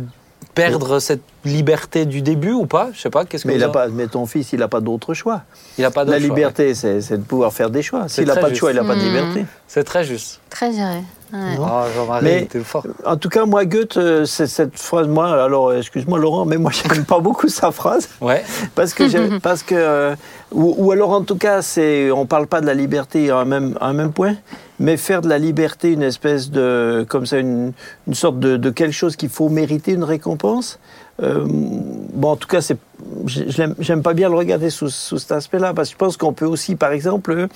[0.53, 2.89] perdre cette liberté du début ou pas?
[2.93, 3.25] Je sais pas.
[3.25, 5.41] Qu'est-ce que Mais, il vous a pas, mais ton fils, il n'a pas d'autre choix.
[5.77, 6.35] il a pas La choix, ouais.
[6.35, 8.03] liberté, c'est c'est de pouvoir faire des choix.
[8.07, 9.05] C'est S'il n'a pas de choix, il n'a pas de Hmm.
[9.05, 9.45] liberté.
[9.67, 10.39] C'est très juste.
[10.49, 11.01] Très géré.
[11.33, 11.57] Ouais.
[11.57, 11.67] Non.
[12.07, 12.85] Oh, Mais- fort.
[13.05, 16.71] En tout cas, moi, Goethe, euh, c'est cette phrase, moi, alors, excuse-moi, Laurent, mais moi,
[16.95, 18.07] j'aime pas beaucoup sa phrase.
[18.21, 18.43] Ouais.
[18.75, 20.15] Parce que, parce que euh,
[20.51, 23.45] ou, ou alors en tout cas, c'est, on parle pas de la liberté à un
[23.45, 24.35] même, à un même point,
[24.79, 27.71] mais faire de la liberté une espèce de, comme ça, une,
[28.07, 30.79] une sorte de, de quelque chose qu'il faut mériter une récompense.
[31.23, 32.77] Euh, bon, en tout cas, c'est,
[33.25, 36.45] j'aime pas bien le regarder sous, sous cet aspect-là, parce que je pense qu'on peut
[36.45, 37.47] aussi, par exemple,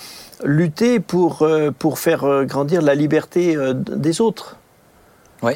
[0.46, 4.56] lutter pour, euh, pour faire euh, grandir la liberté des autres.
[5.44, 5.54] Oui.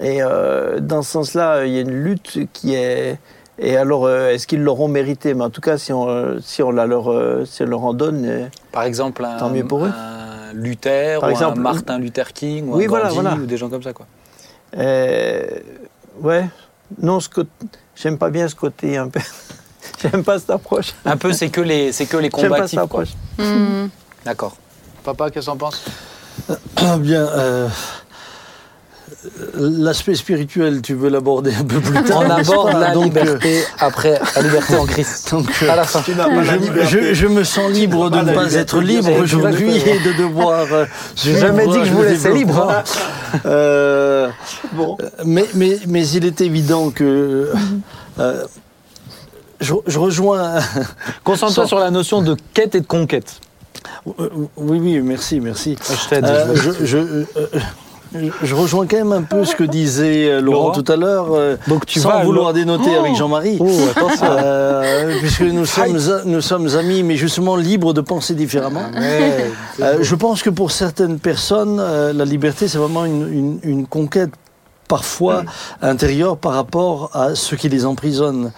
[0.00, 3.18] Et euh, dans ce sens-là, il y a une lutte qui est.
[3.58, 5.32] Et alors, est-ce qu'ils l'auront mérité?
[5.32, 7.10] Mais en tout cas, si on, si on, la leur,
[7.46, 8.50] si on leur en donne.
[8.70, 9.90] Par exemple, un, Tant mieux pour eux.
[9.90, 13.34] un Luther Par ou exemple, un Martin Luther King ou Oui, un Gandhi voilà.
[13.34, 13.92] ou des gens comme ça.
[13.92, 14.06] Quoi.
[14.76, 15.44] euh,
[16.20, 16.46] ouais.
[17.00, 17.50] Non, ce côté-
[17.94, 19.20] j'aime pas bien ce côté un peu.
[20.02, 20.94] j'aime pas cette approche.
[21.04, 22.78] Un peu, c'est que les, c'est que les J'aime pas combatifs.
[22.80, 23.02] cette quoi.
[23.02, 23.08] approche.
[23.38, 23.90] Mhm.
[24.24, 24.56] D'accord.
[25.04, 25.84] Papa, qu'est-ce que t'en penses?
[26.76, 27.26] Ah, Bien.
[27.26, 27.68] euh,
[29.58, 33.62] L'aspect spirituel, tu veux l'aborder un peu plus tard On aborde la Donc, euh, liberté
[33.78, 35.28] après la liberté en Christ.
[35.32, 36.02] donc, euh, À la fin.
[36.06, 40.66] je, je- je me sens libre de ne pas être libre aujourd'hui et de devoir.
[40.72, 40.84] euh,
[41.16, 42.82] J'ai jamais dit que je vous laissais libre, hein.
[43.46, 44.28] Euh,
[44.72, 44.96] Bon.
[45.24, 47.50] mais, mais, mais il est évident que.
[48.20, 48.44] euh,
[49.60, 50.54] je, je rejoins.
[51.24, 53.40] Concentre-toi sur la notion de quête et de conquête.
[54.06, 55.76] Oui, oui, merci, merci.
[56.04, 56.24] Je t'aide.
[56.26, 56.54] Euh,
[58.42, 61.28] je- rejoins quand même un peu ce que disait euh, Laurent, Laurent tout à l'heure,
[61.32, 63.58] euh, Donc tu sans vas vouloir dénoter Oh avec Jean-Marie.
[63.60, 63.66] Oh.
[64.22, 68.84] Euh, puisque nous sommes, nous sommes amis, mais justement libres de penser différemment.
[68.94, 69.50] Ouais,
[69.80, 70.02] Euh, beau.
[70.02, 74.30] je pense que pour certaines personnes, euh, la liberté, c'est vraiment une, une- une conquête
[74.88, 75.42] parfois
[75.82, 78.52] intérieure par rapport à ce qui les emprisonne.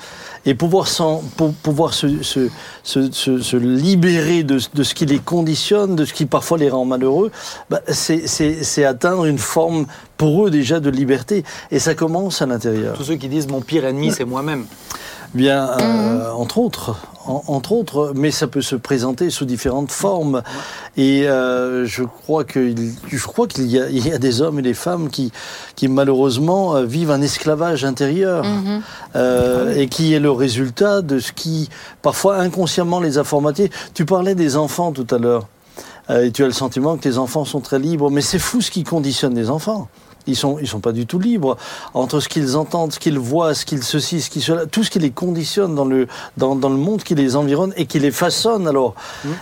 [0.48, 2.48] Et pouvoir, s'en- pour, pouvoir se, se,
[2.82, 6.70] se, se- se libérer de, de ce qui les conditionne, de ce qui parfois les
[6.70, 7.30] rend malheureux,
[7.68, 9.84] bah, c'est atteindre une forme
[10.16, 11.44] pour eux déjà de liberté.
[11.70, 12.96] Et ça commence à l'intérieur.
[12.96, 14.64] Tous ceux qui disent mon pire ennemi, c'est moi-même.
[15.34, 20.42] Bien, euh, entre autres, en- entre autres, mais ça peut se présenter sous différentes formes.
[20.96, 22.74] Et euh, je crois que
[23.08, 25.30] je crois qu'il y, a- il y a des hommes et des femmes qui,
[25.76, 28.80] qui malheureusement euh, vivent un esclavage intérieur Mhm.
[29.16, 31.68] euh, et qui est le résultat de ce qui
[32.00, 33.70] parfois inconsciemment les a formatés.
[33.92, 35.46] Tu parlais des enfants tout à l'heure.
[36.10, 38.70] Et tu as le sentiment que tes enfants sont très libres, mais c'est fou ce
[38.70, 39.88] qui conditionne les enfants.
[40.28, 41.56] Ils sont, ils sont pas du tout libres
[41.94, 44.90] entre ce qu'ils entendent, ce qu'ils voient, ce qu'ils ceci, ce qui cela, tout ce
[44.90, 48.10] qui les conditionne dans le dans, dans le monde qui les environne et qui les
[48.10, 48.68] façonne.
[48.68, 48.94] Alors,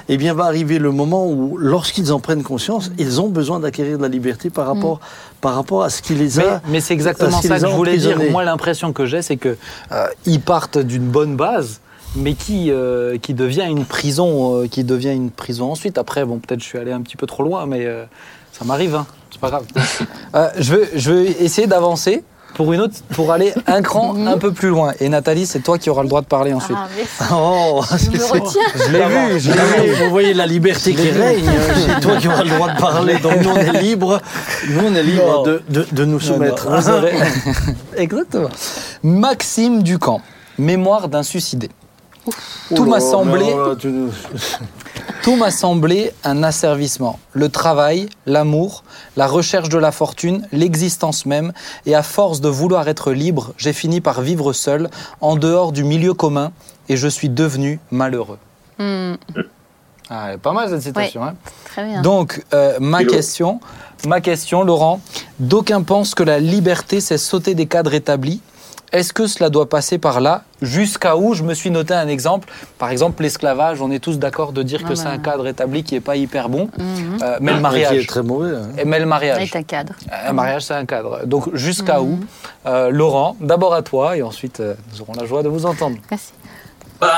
[0.09, 3.99] eh bien, va arriver le moment où, lorsqu'ils en prennent conscience, ils ont besoin d'acquérir
[3.99, 5.01] de la liberté par rapport
[5.41, 6.63] par rapport à ce qui les a.
[6.69, 8.19] mais c'est exactement qu'ils ça que je voulais dire.
[8.31, 9.57] Moi, l'impression que j'ai, c'est que
[9.93, 11.81] euh, ils partent d'une bonne base,
[12.17, 15.99] mais qui euh, qui devient une prison, euh, qui devient une prison ensuite.
[15.99, 18.05] Après, bon, peut-être je suis allé un petit peu trop loin, mais euh,
[18.53, 18.95] ça m'arrive.
[18.95, 19.07] Hein.
[19.37, 19.65] C'est pas grave.
[20.35, 22.25] Euh, je veux je veux essayer d'avancer.
[22.55, 24.95] Pour une autre, pour aller un cran un peu plus loin.
[24.99, 26.79] Et Nathalie, c'est toi qui auras le droit de parler ensuite.
[26.81, 27.13] Ah, merci.
[27.35, 28.63] Oh, Je me retiens.
[28.75, 30.05] Je l'ai vu, je l'ai vu.
[30.05, 31.45] Vous voyez la liberté qui règne.
[31.87, 33.19] C'est toi qui auras le droit de parler.
[33.19, 34.23] Donc nous on est libre.
[34.71, 36.71] Nous on est libre de, de, de nous soumettre.
[36.71, 37.09] Non, non,
[37.99, 38.49] Exactement.
[39.03, 40.23] Maxime Ducamp,
[40.59, 41.69] mémoire d'un suicidé.
[42.75, 43.93] Tout Oh m'a semblé- tu
[45.23, 47.19] Tout m'a semblé un asservissement.
[47.33, 48.85] Le travail, l'amour,
[49.17, 51.53] la recherche de la fortune, l'existence même,
[51.85, 54.89] et à force de vouloir être libre, j'ai fini par vivre seul,
[55.21, 56.53] en dehors du milieu commun,
[56.89, 58.39] et je suis devenu malheureux.
[58.79, 59.15] Hmm,
[60.09, 61.25] Ah, elle est pas mal cette citation.
[61.25, 61.35] hein.
[61.65, 62.01] très bien.
[62.03, 63.59] Donc, euh, ma question,
[64.07, 65.01] ma question, Laurent,
[65.41, 68.41] d'aucuns pensent que la liberté, c'est sauter des cadres établis.
[68.93, 72.49] Est-ce que cela doit passer par là Jusqu'à où Je me suis noté un exemple.
[72.79, 75.01] Par exemple, l'esclavage, on est tous d'accord de dire Ah que bah.
[75.01, 76.69] c'est un cadre établi qui n'est pas hyper bon.
[76.79, 77.19] Mhm.
[77.23, 77.97] Euh, mais le Qui mariage.
[78.05, 78.57] est très mauvais.
[78.57, 78.69] hein.
[78.79, 79.51] Et Mais le mariage.
[79.55, 79.93] un cadre.
[80.27, 81.27] Un mariage, c'est un cadre.
[81.27, 82.07] Donc, jusqu'à Mhm.
[82.13, 82.19] où
[82.67, 85.97] Euh, Laurent, d'abord à toi, et ensuite, euh, nous aurons la joie de vous entendre.
[86.11, 86.33] Merci.
[87.01, 87.09] Bah,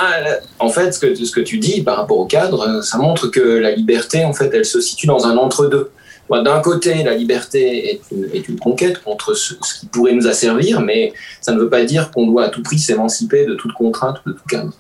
[0.58, 3.28] en fait, ce que, ce que tu dis par rapport au cadre, euh, ça montre
[3.28, 5.90] que la liberté, en fait, elle se situe dans un entre-deux.
[6.30, 8.00] D'un côté, la liberté
[8.32, 12.10] est une, conquête contre ce, qui pourrait nous asservir, mais ça ne veut pas dire
[12.10, 14.72] qu'on doit à tout prix s'émanciper de toute contrainte ou de tout cadre.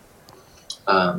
[0.90, 1.12] Euh,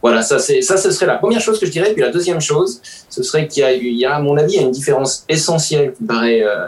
[0.00, 1.92] voilà, ça, ça, ce serait la première chose que je dirais.
[1.92, 5.24] Puis la deuxième chose, ce serait qu'il y y a à mon avis, une différence
[5.28, 6.66] essentielle qui me paraît euh,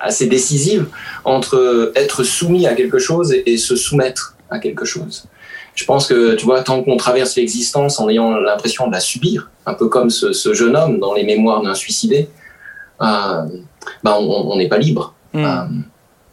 [0.00, 0.86] assez décisive
[1.24, 5.24] entre être soumis à quelque chose et se soumettre à quelque chose.
[5.78, 9.48] Je pense que, tu vois, tant qu'on traverse l'existence en ayant l'impression de la subir,
[9.64, 12.28] un peu comme ce, ce jeune homme dans les mémoires d'un suicidé,
[13.00, 13.44] euh,
[14.02, 15.14] ben on n'est pas libre.
[15.32, 15.44] Hmm.
[15.44, 15.64] Euh,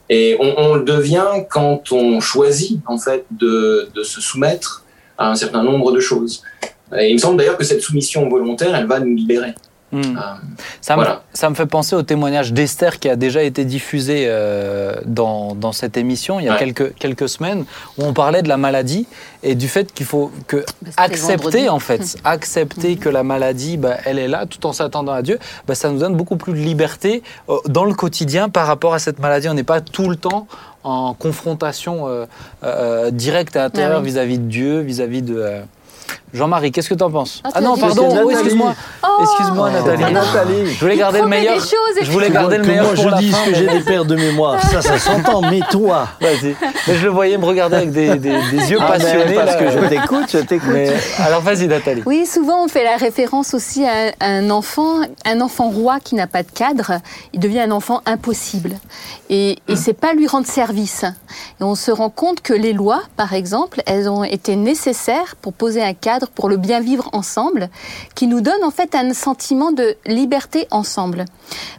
[0.10, 4.84] et on, on le devient quand on choisit, en fait, de, de se soumettre
[5.16, 6.42] à un certain nombre de choses.
[6.98, 9.54] Et il me semble d'ailleurs que cette soumission volontaire, elle va nous libérer.
[9.96, 10.18] Hmm.
[10.18, 10.22] Euh,
[10.82, 11.24] Ça, me, Voilà.
[11.34, 15.72] ça me fait penser au témoignage d'Esther qui a déjà été diffusé euh, dans, dans
[15.72, 16.60] cette émission il y a Ouais.
[16.60, 17.66] quelques, quelques semaines,
[17.98, 19.08] où on parlait de la maladie
[19.44, 21.70] et du fait qu'il faut que Bah, accepter vendredi.
[21.70, 25.40] en fait, accepter que la maladie, bah, elle est là, tout en s'attendant à Dieu,
[25.68, 29.00] bah, ça nous donne beaucoup plus de liberté euh, dans le quotidien par rapport à
[29.00, 29.48] cette maladie.
[29.50, 30.48] On n'est pas tout le temps
[30.84, 32.26] en confrontation euh,
[32.64, 34.10] euh, directe et intérieure Ah oui.
[34.10, 35.44] vis-à-vis de Dieu, vis-à-vis de...
[36.34, 38.32] Jean-Marie, qu'est-ce que tu en penses Ah, Ah non, dit pardon, oh, Nathalie.
[38.34, 38.74] excuse-moi.
[39.04, 40.04] Oh Excuse-moi, Nathalie.
[40.06, 40.74] Ah, Nathalie.
[40.74, 41.54] Je voulais garder le promet meilleur.
[41.56, 43.36] des choses et Je voulais puis- garder le que meilleur moi pour je la dise
[43.36, 46.56] fin, que j'ai des pertes de mémoire, ça, ça s'entend, mais toi, Vas-y.
[46.88, 49.34] Mais je le voyais me regarder avec des, des- des yeux Ah, passionnés.
[49.36, 49.64] parce là.
[49.64, 50.70] que je t'écoute, je t'écoute.
[50.74, 52.04] Mais- alors vas-y, Nathalie.
[52.06, 56.28] Oui, souvent on fait la référence aussi à un enfant, un enfant roi qui n'a
[56.28, 57.00] pas de cadre,
[57.34, 58.72] il devient un enfant impossible.
[59.30, 61.06] Et, et c'est pas lui rendre service.
[61.60, 65.54] Et on se rend compte que les lois, par exemple, elles ont été nécessaires pour
[65.54, 67.70] poser un cadre pour le bien vivre ensemble,
[68.14, 71.26] qui nous donne en fait un sentiment de liberté ensemble.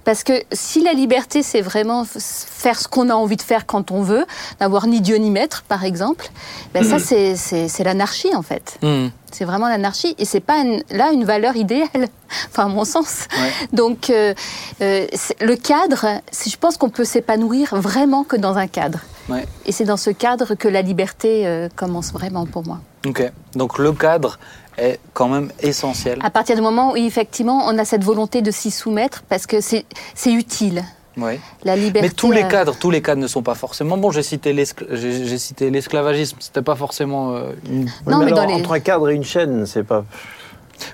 [0.05, 3.91] Parce que si la liberté, c'est vraiment faire ce qu'on a envie de faire quand
[3.91, 4.25] on veut,
[4.61, 6.29] n'avoir ni Dieu ni maître, par exemple,
[6.75, 7.37] ben ça c'est-
[7.69, 8.79] c'est l'anarchie en fait.
[8.83, 9.09] Hmm.
[9.33, 12.09] C'est vraiment l'anarchie et c'est pas une- là une valeur idéale,
[12.51, 13.27] enfin à mon sens.
[13.39, 13.53] Ouais.
[13.73, 14.33] Donc euh,
[14.81, 15.07] euh,
[15.41, 16.07] le cadre,
[16.47, 19.01] je pense qu'on peut s'épanouir vraiment que dans un cadre.
[19.29, 19.47] Ouais.
[19.65, 22.79] Et c'est dans ce cadre que la liberté euh, commence vraiment pour moi.
[23.07, 23.31] Ok.
[23.55, 24.39] Donc le cadre
[24.79, 26.19] est quand même essentiel.
[26.23, 29.61] À partir du moment où effectivement on a cette volonté de s'y soumettre parce que
[29.61, 29.85] c'est
[30.15, 30.85] c'est utile.
[31.17, 31.41] Ouais.
[31.65, 32.07] La liberté.
[32.09, 34.11] Mais tous les euh, cadres, tous les cadres ne sont pas forcément bons.
[34.11, 36.37] J'ai cité l'escl- j'ai j'ai cité l'esclavagisme.
[36.41, 39.15] C'était pas forcément euh, une Oui, Non, mais alors, dans les- entre un cadre et
[39.15, 40.05] une chaîne, c'est pas.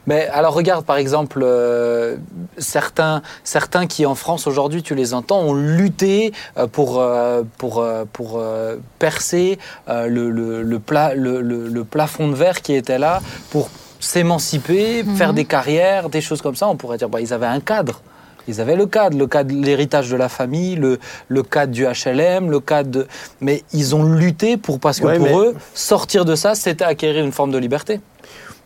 [0.07, 2.17] Mais alors regarde par exemple euh,
[2.59, 7.81] certains certains qui en France aujourd'hui tu les entends ont lutté euh, pour euh, pour
[7.81, 12.61] euh, pour euh, percer euh, le, le, le pla- le, le- le plafond de verre
[12.63, 15.17] qui était là pour s'émanciper, Mhm.
[15.17, 16.69] faire des carrières, des choses comme ça.
[16.69, 18.01] On pourrait dire bah ils avaient un cadre.
[18.49, 22.51] Ils avaient le cadre, le cadre, l'héritage de la famille, le, le cadre du HLM,
[22.51, 23.07] le cadre de...
[23.41, 26.83] Mais ils ont lutté pour, parce que Ouais, pour mais- eux, sortir de ça, c'était
[26.85, 28.01] acquérir une forme de liberté.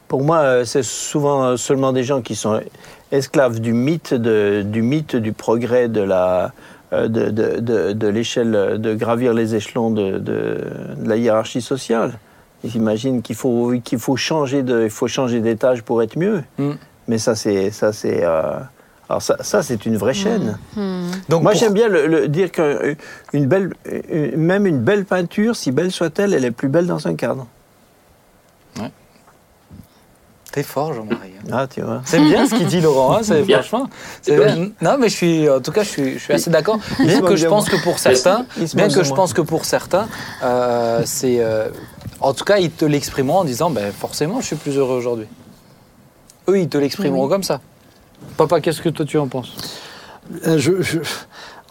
[0.08, 2.60] Pour moi, euh, c'est souvent euh, seulement des gens qui sont
[3.12, 6.52] esclaves du mythe, de- du mythe du progrès de la
[6.92, 10.64] euh, de, de- de- de l'échelle, de gravir les échelons de, de-
[10.98, 12.12] de la hiérarchie sociale.
[12.62, 16.42] Ils imaginent qu'il faut qu'il faut changer de il faut changer d'étage pour être mieux.
[16.58, 16.72] Mm.
[17.08, 18.42] Mais ça c'est ça c'est euh,
[19.08, 20.58] alors ça, ça c'est une vraie chaîne.
[20.76, 21.10] hmm.
[21.28, 23.72] Donc Moi pour- j'aime bien le, le- dire qu'une belle
[24.10, 27.46] une- même une belle peinture, si belle soit-elle, elle est plus belle dans un cadre.
[30.56, 31.32] T'es fort, Jean-Marie.
[31.52, 32.00] Ah tu vois.
[32.06, 33.60] C'est bien ce qu'il dit Laurent, hein, c'est Bien.
[33.60, 33.90] franchement.
[34.22, 34.70] c'est C'est bien.
[34.80, 36.78] Non, mais je suis, en tout cas, je suis, je suis assez d'accord.
[36.98, 40.08] Bien que je pense que pour certains, bien que je pense que pour certains,
[40.42, 41.68] euh, c'est, euh,
[42.20, 45.26] en tout cas, ils te l'exprimeront en disant, ben forcément, je suis plus heureux aujourd'hui.
[46.48, 47.30] Eux, ils te l'exprimeront Oui.
[47.30, 47.60] comme ça.
[48.38, 49.52] Papa, qu'est-ce que toi tu en penses?
[50.46, 51.00] Euh, je- je-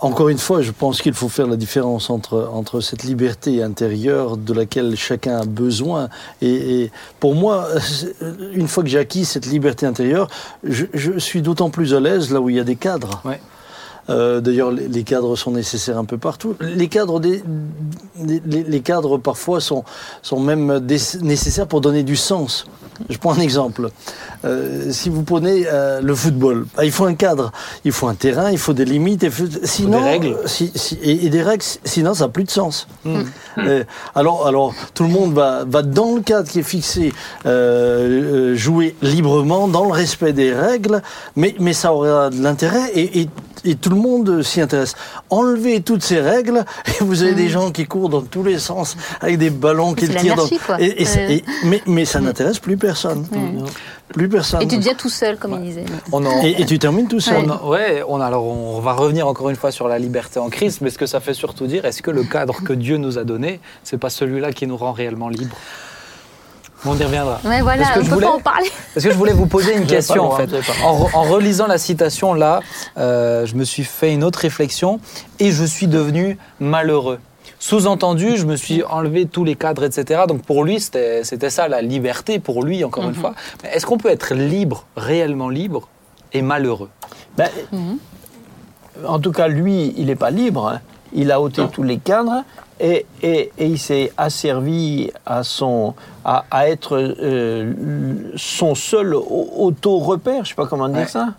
[0.06, 4.54] encore une fois, je pense qu'il faut faire la différence entre, cette liberté intérieure de
[4.54, 6.10] laquelle chacun a besoin.
[6.44, 7.68] Et, pour moi,
[8.54, 10.28] une fois que j'ai acquis cette liberté intérieure,
[10.64, 13.24] je, suis d'autant plus à l'aise là où il y a des cadres.
[14.10, 16.56] Euh, D'ailleurs, les, les cadres sont nécessaires un peu partout.
[16.60, 17.44] Les cadres, des,
[18.20, 19.84] des- les, les cadres parfois sont,
[20.22, 22.66] sont même des- nécessaires pour donner du sens.
[23.10, 23.90] Je prends un exemple.
[24.46, 27.52] Euh, si vous prenez euh, le football, bah, il faut un cadre,
[27.84, 30.38] il faut un terrain, il faut des limites, faut- sinon, des règles.
[30.46, 32.88] si- si- et, et des règles, sinon ça n'a plus de sens.
[33.04, 33.22] Mm.
[33.58, 37.12] Euh, alors, alors, tout le monde va, va dans le cadre qui est fixé,
[38.56, 41.02] jouer librement, dans le respect des règles,
[41.36, 43.30] mais, mais ça aura de l'intérêt et, et,
[43.66, 44.96] et tout le monde s'y intéresse.
[45.30, 48.96] Enlevez toutes ces règles et vous avez des gens qui courent dans tous les sens
[49.22, 50.36] avec des ballons qui C'est le tirent.
[50.36, 50.80] Dans, quoi.
[50.80, 53.26] et, mais, mais ça n'intéresse plus personne.
[54.14, 54.62] Plus personne.
[54.62, 55.86] Et tu deviens tout seul, comme il disait.
[56.12, 57.44] On en- Et, et tu termines tout seul.
[57.50, 60.82] On ouais, on, alors on va revenir encore une fois sur la liberté en Christ,
[60.82, 63.24] mais ce que ça fait surtout dire, est-ce que le cadre que Dieu nous a
[63.24, 65.56] donné, c'est pas celui-là qui nous rend réellement libres?
[66.86, 67.40] On y reviendra.
[67.44, 68.70] Ouais, voilà, Parce que on je peut voulais- pas en parler.
[68.94, 70.50] Parce que je voulais vous poser une question en fait.
[70.84, 72.60] En, re- en relisant la citation là,
[72.98, 75.00] euh, je me suis fait une autre réflexion
[75.40, 77.20] et je suis devenu malheureux.
[77.60, 80.24] Sous-entendu, je me suis enlevé tous les cadres, etc.
[80.28, 83.34] Donc pour lui, c'était ça la liberté, pour lui, encore une fois.
[83.64, 85.88] Mais est-ce qu'on peut être libre, réellement libre,
[86.34, 86.90] et malheureux?
[87.38, 87.50] Ben,
[89.08, 90.68] En tout cas, lui, il n'est pas libre.
[90.68, 90.80] hein.
[91.14, 91.68] Il a ôté Non.
[91.68, 92.44] tous les cadres
[92.80, 97.74] et, et- et il s'est asservi à, son, à, à être euh,
[98.36, 101.08] son seul au- auto-repère, je ne sais pas comment dire Ouais.
[101.08, 101.30] ça.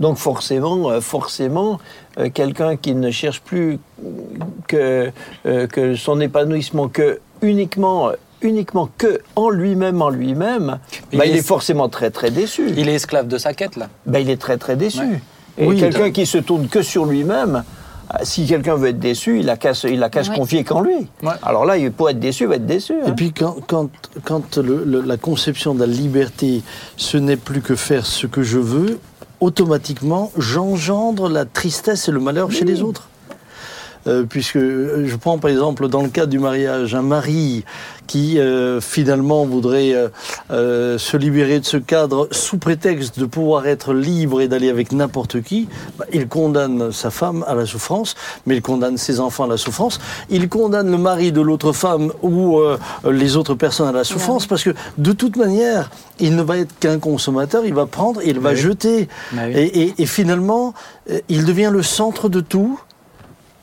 [0.00, 1.78] Donc forcément, euh, forcément,
[2.18, 3.78] euh, quelqu'un qui ne cherche plus
[4.66, 5.10] que,
[5.46, 8.10] euh, que son épanouissement que uniquement,
[8.42, 10.78] uniquement que en lui-même, en lui-même,
[11.12, 13.76] Il bah, il est- est forcément très très déçu Il est esclave de sa quête
[13.76, 13.88] là.
[14.06, 14.98] ben, il est très très déçu.
[15.00, 15.20] Ouais.
[15.58, 15.78] Et Oui.
[15.78, 17.62] quelqu'un qui se tourne que sur lui-même,
[18.22, 20.36] si quelqu'un veut être déçu, il a qu'à se, il a qu'à se Ouais.
[20.36, 20.94] confier qu'en lui.
[21.22, 21.32] Ouais.
[21.42, 22.92] Alors là, il pour être déçu, il va être déçu.
[22.92, 23.14] Et hein.
[23.16, 23.88] puis quand, quand,
[24.24, 26.62] quand le- le- la conception de la liberté,
[26.96, 28.98] ce n'est plus que faire ce que je veux,
[29.40, 33.08] automatiquement, j'engendre la tristesse et le malheur chez les autres.
[34.06, 37.64] Euh, puisque euh, je prends par exemple dans le cas du mariage un mari
[38.06, 40.08] qui euh, finalement voudrait euh,
[40.50, 44.92] euh, se libérer de ce cadre sous prétexte de pouvoir être libre et d'aller avec
[44.92, 48.14] n'importe qui, bah, il condamne sa femme à la souffrance,
[48.44, 52.12] mais il condamne ses enfants à la souffrance, il condamne le mari de l'autre femme
[52.20, 52.76] ou euh,
[53.10, 55.90] les autres personnes à la souffrance parce que de toute manière,
[56.20, 58.56] il ne va être qu'un consommateur, il va prendre et il va Oui.
[58.56, 59.08] jeter.
[59.32, 59.52] Bah oui.
[59.56, 60.74] Et, et- et finalement,
[61.30, 62.78] il devient le centre de tout.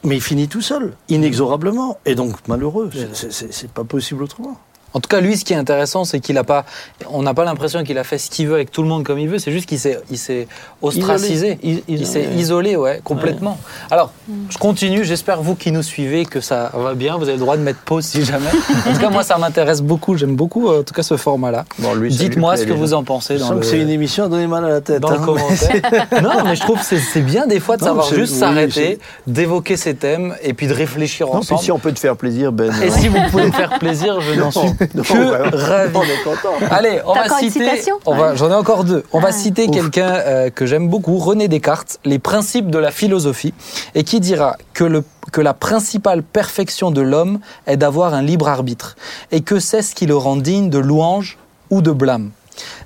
[0.03, 2.89] Mais il finit tout seul, inexorablement, et donc malheureux.
[3.13, 4.57] C'est- pas possible autrement.
[4.93, 6.65] En tout cas, lui, ce qui est intéressant, c'est qu'il a pas,
[7.10, 9.19] on n'a pas l'impression qu'il a fait ce qu'il veut avec tout le monde comme
[9.19, 9.39] il veut.
[9.39, 10.47] C'est juste qu'il s'est, il s'est
[10.82, 11.60] ostracisé.
[11.63, 11.84] Isolé.
[11.88, 13.58] Il s'est isolé, ouais, complètement.
[13.89, 14.12] Alors,
[14.49, 15.04] je continue.
[15.04, 17.15] J'espère vous qui nous suivez que ça va bien.
[17.17, 18.49] Vous avez le droit de mettre pause si jamais.
[18.88, 20.17] En tout cas, moi, ça m'intéresse beaucoup.
[20.17, 21.65] J'aime beaucoup, euh, en tout cas, ce format-là.
[21.80, 23.65] Bon, lui, ça lui Dites-moi ce que vous en pensez Je dans sens le, que
[23.67, 24.99] c'est une émission à donner mal à la tête.
[25.01, 25.25] dans le hein.
[25.25, 26.08] commentaire.
[26.21, 28.39] non, mais je trouve que c'est- c'est bien des fois de Non, savoir juste oui,
[28.39, 31.62] s'arrêter, d'évoquer ces thèmes et puis de réfléchir Non, puis ensemble.
[31.62, 32.71] si on peut te faire plaisir, Ben.
[32.82, 35.58] Et euh, si vous pouvez me faire plaisir, je n'en suis non, que vraiment.
[35.58, 35.91] ravi.
[35.96, 36.54] On est content.
[36.70, 37.52] Allez, on va citer.
[37.52, 39.04] citation on va, j'en ai encore deux.
[39.13, 39.32] On va Ah.
[39.34, 43.54] citer quelqu'un euh, que j'aime beaucoup, René Descartes, les principes de la philosophie,
[43.96, 48.50] et qui dira que le que la principale perfection de l'homme est d'avoir un libre
[48.50, 48.98] arbitre,
[49.32, 51.38] et que c'est ce qui le rend digne de louange
[51.70, 52.32] ou de blâme.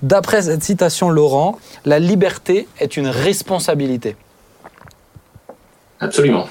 [0.03, 4.15] D'après cette citation, Laurent, la liberté est une responsabilité.
[5.99, 6.45] Absolument.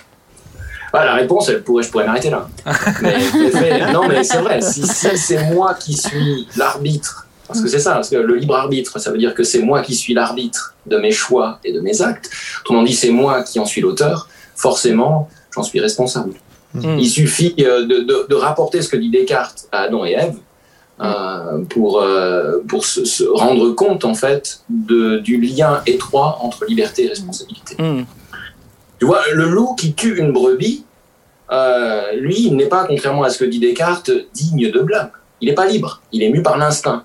[0.94, 2.46] Bah, la réponse, elle pourrait, je pourrais m'arrêter là.
[3.02, 4.60] Mais, non, mais c'est vrai.
[4.60, 8.54] Si, si c'est moi qui suis l'arbitre, parce que c'est ça, parce que le libre
[8.54, 11.80] arbitre, ça veut dire que c'est moi qui suis l'arbitre de mes choix et de
[11.80, 12.30] mes actes.
[12.60, 14.28] Autrement dit, c'est moi qui en suis l'auteur.
[14.54, 16.34] Forcément, j'en suis responsable.
[16.74, 16.96] Hmm.
[16.98, 20.36] Il suffit euh, de, de- de rapporter ce que dit Descartes à Adam et Ève
[21.00, 26.64] euh, pour, euh, pour se, se rendre compte en fait de, du lien étroit entre
[26.66, 27.74] liberté et responsabilité.
[27.82, 28.04] Hmm.
[28.98, 30.84] Tu vois, le loup qui tue une brebis,
[31.50, 35.10] euh, lui, il n'est pas, contrairement à ce que dit Descartes, digne de blâme.
[35.40, 37.04] Il n'est pas libre, il est mu par l'instinct.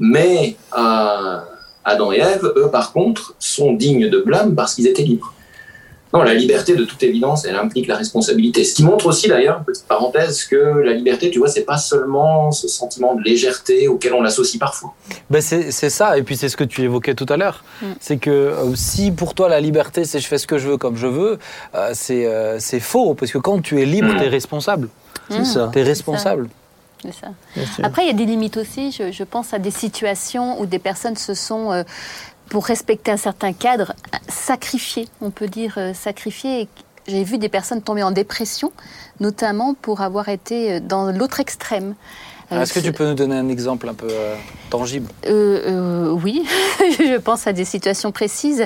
[0.00, 1.38] Mais euh,
[1.84, 5.32] Adam et Ève, eux, par contre, sont dignes de blâme parce qu'ils étaient libres.
[6.14, 8.64] Non, la liberté, de toute évidence, elle implique la responsabilité.
[8.64, 12.50] Ce qui montre aussi, d'ailleurs, petite parenthèse, que la liberté, tu vois, c'est pas seulement
[12.50, 14.94] ce sentiment de légèreté auquel on l'associe parfois.
[15.28, 17.62] Ben c'est c'est ça, et puis c'est ce que tu évoquais tout à l'heure.
[17.82, 17.86] Mm.
[18.00, 20.76] C'est que euh, si pour toi la liberté c'est je fais ce que je veux
[20.78, 21.38] comme je veux,
[21.74, 24.18] euh, c'est euh, c'est faux, parce que quand tu es libre, Mm.
[24.18, 24.88] tu es responsable.
[25.30, 25.68] C'est ça.
[25.72, 26.48] Tu es responsable.
[27.02, 27.28] C'est ça.
[27.74, 27.84] Sûr.
[27.84, 28.90] Après, il y a des limites aussi.
[28.90, 31.82] Je, je pense à des situations où des personnes se sont, euh,
[32.48, 33.92] pour respecter un certain cadre,
[34.28, 35.08] sacrifiées.
[35.20, 36.62] On peut dire euh, sacrifiées.
[36.62, 36.68] Et
[37.06, 38.72] J'ai vu des personnes tomber en dépression,
[39.20, 41.94] notamment pour avoir été euh, dans l'autre extrême.
[42.50, 44.34] Euh, Est-ce que tu peux nous donner un exemple un peu euh,
[44.70, 45.10] tangible?
[45.26, 46.42] Euh, euh, oui,
[46.80, 48.64] je pense à des situations précises.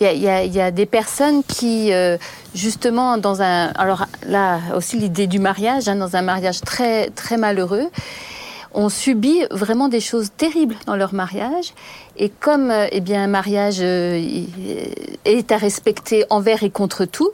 [0.00, 1.92] Il y a, il y a- il y a des personnes qui,
[2.54, 3.66] justement dans un.
[3.76, 7.90] Alors là aussi l'idée du mariage, hein, dans un mariage très très malheureux,
[8.72, 11.72] on subit vraiment des choses terribles dans leur mariage.
[12.16, 14.22] Et comme euh, eh bien un mariage euh,
[15.24, 17.30] est à respecter envers et contre tout.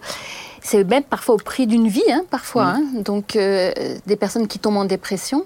[0.62, 2.68] C'est même parfois au prix d'une vie, hein, parfois.
[2.68, 2.84] Hein.
[2.94, 3.70] Donc, euh,
[4.06, 5.44] des personnes qui tombent en dépression.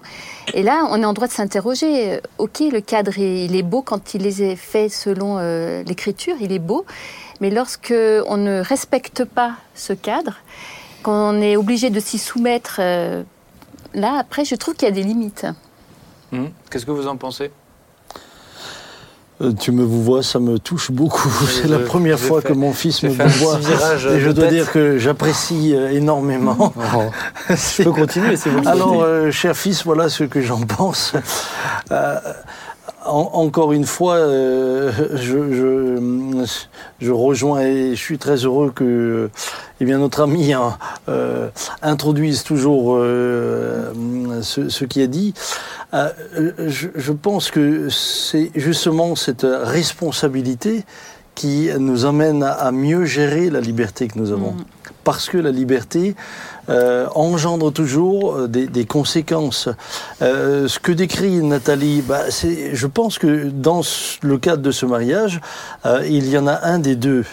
[0.54, 2.20] Et là, on est en droit de s'interroger.
[2.38, 5.38] Ok, le cadre, il est beau quand il est fait selon
[5.82, 6.86] l'écriture, il est beau.
[7.40, 7.92] Mais lorsque
[8.28, 10.36] on ne respecte pas ce cadre,
[11.02, 12.80] quand on est obligé de s'y soumettre,
[13.94, 15.46] là, après, je trouve qu'il y a des limites.
[16.32, 16.50] Hum.
[16.70, 17.50] Qu'est-ce que vous en pensez
[19.40, 21.28] euh, tu me vous vois, ça me touche beaucoup.
[21.46, 23.60] C'est la première fois que mon fils me vous voit.
[24.12, 26.72] Et je dois dire que j'apprécie euh, énormément.
[26.96, 27.10] Oh.
[27.50, 28.66] je peux continuer, c'est vous.
[28.66, 31.12] Alors, euh, cher fils, voilà ce que j'en pense
[33.08, 34.92] encore une fois, euh,
[37.00, 39.30] je, rejoins et je suis très heureux que
[39.80, 40.76] eh notre ami hein,
[41.08, 41.48] euh,
[41.82, 43.92] introduise toujours euh,
[44.42, 45.34] ce, qui est dit.
[45.92, 50.84] Je, pense que c'est justement cette responsabilité
[51.34, 54.52] qui nous amène à mieux gérer la liberté que nous avons.
[54.52, 54.64] Mm.
[55.08, 56.14] Parce que la liberté,
[56.68, 59.70] euh, engendre toujours euh, des, conséquences.
[60.20, 63.80] Euh, ce que décrit Nathalie, bah, je pense que dans
[64.20, 65.40] le cadre de ce mariage,
[66.04, 67.24] il y en a un des deux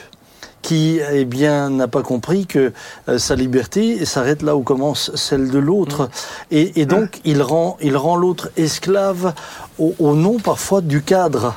[0.62, 2.72] qui eh bien n'a pas compris que
[3.18, 6.10] sa liberté s'arrête là où commence celle de l'autre
[6.52, 9.34] et, et, donc il rend il rend l'autre esclave
[9.80, 11.56] au, au, nom parfois du cadre.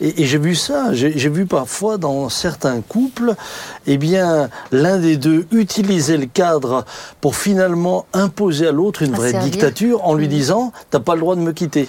[0.00, 3.34] Et, j'ai vu ça, j'ai vu parfois dans certains couples,
[3.86, 6.84] eh bien, l'un des deux utiliser le cadre
[7.20, 10.30] pour finalement imposer à l'autre une vraie dictature en lui mmh.
[10.30, 11.88] disant T'as pas le droit de me quitter.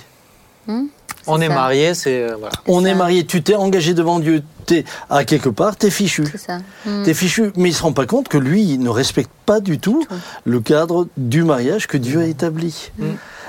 [0.68, 0.84] Mmh.
[1.30, 2.54] On est marié, c'est euh, voilà.
[2.68, 6.24] On est marié, tu t'es engagé devant Dieu, t'es à quelque part, t'es fichu.
[6.38, 6.60] Ça.
[6.86, 7.04] Mmh.
[7.04, 9.80] T'es fichu, mais il se rend pas compte que lui il ne respecte pas du
[9.80, 10.06] tout
[10.46, 12.92] le cadre du mariage que Dieu a établi.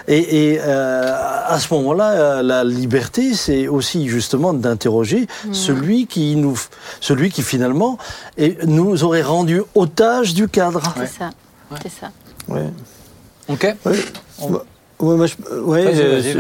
[0.08, 1.14] Et, euh,
[1.46, 5.54] à ce moment-là, euh, la liberté, c'est aussi justement d'interroger mmh.
[5.54, 6.58] celui qui nous,
[7.00, 7.98] celui qui finalement
[8.66, 10.82] nous aurait rendu otage du cadre.
[10.96, 11.30] C'est ça.
[11.82, 12.10] C'est ça.
[12.48, 12.70] Ouais.
[13.48, 13.76] Ok.
[15.00, 15.34] moi, je,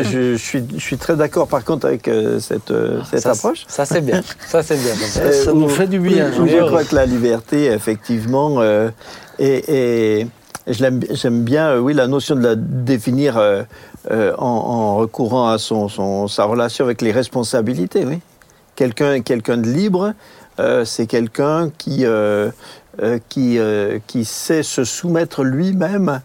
[0.02, 2.72] je, suis, je suis très d'accord par contre avec euh, cette,
[3.10, 3.64] cette approche.
[3.68, 4.94] Ça c'est bien, ça c'est bien.
[4.94, 6.30] ça, nous fait du bien.
[6.32, 8.62] je crois que la liberté, effectivement,
[9.38, 10.26] est
[10.68, 13.62] J'aime bien, euh, oui, la notion de la définir euh,
[14.10, 18.20] euh, en, recourant à son, sa relation avec les responsabilités, oui.
[18.76, 20.14] Quelqu'un quelqu'un de libre,
[20.84, 22.04] c'est quelqu'un qui,
[23.28, 23.58] qui,
[24.06, 26.20] qui sait se soumettre lui-même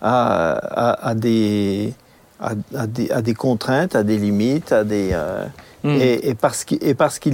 [0.00, 1.94] à, à, des,
[2.38, 2.54] à,
[2.86, 5.16] des, à des contraintes, à des limites, à des...
[5.82, 5.98] Hmm.
[6.00, 6.78] Et, parce qu'il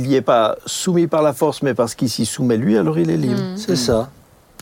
[0.03, 3.11] n'y est pas soumis par la force, mais parce qu'il s'y soumet lui, alors il
[3.11, 3.43] est libre.
[3.43, 3.57] Hmm.
[3.59, 4.09] C'est ça.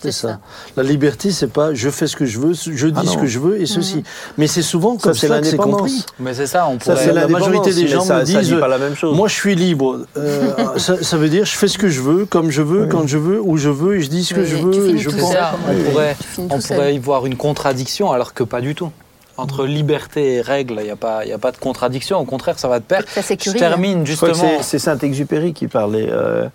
[0.02, 0.40] C'est ça.
[0.76, 3.26] La liberté, c'est pas je fais ce que je veux, je dis ah ce que
[3.26, 3.96] je veux et ceci.
[3.96, 4.02] Mhm.
[4.38, 6.04] Mais c'est souvent comme ça, que c'est compris.
[6.18, 7.12] Mais c'est ça, on pourrait...
[7.12, 9.16] la majorité des gens me disent pas la même chose.
[9.16, 10.06] moi je suis libre.
[10.16, 13.18] Euh, ça, veut dire je fais ce que je veux, comme je veux, quand je
[13.18, 15.34] veux, où je veux et je dis ce que je veux et je pense.
[15.68, 18.90] on pourrait, on pourrait y voir une contradiction alors que pas du tout
[19.40, 22.18] entre liberté et règle, il n'y a, pas, a pas de contradiction.
[22.18, 23.02] Au contraire, ça va de pair.
[23.08, 24.62] Ça je termine justement.
[24.62, 26.46] C'est Saint-Exupéry qui parlait, euh,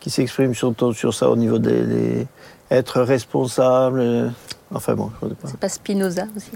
[0.00, 2.26] qui s'exprime sur, sur ça au niveau des,
[2.70, 4.00] être responsable.
[4.00, 4.28] Euh,
[4.72, 5.48] enfin bon, je pas.
[5.48, 6.50] C'est pas Spinoza aussi,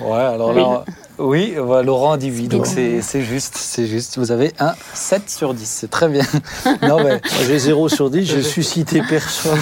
[0.00, 0.84] Ouais, alors là,
[1.20, 4.18] oui, Laurent dit oui, donc c'est juste, c'est juste.
[4.18, 6.24] Vous avez un 7 sur 10, c'est très bien.
[6.82, 9.58] Non, mais j'ai 0 sur 10, j'ai suscité personne.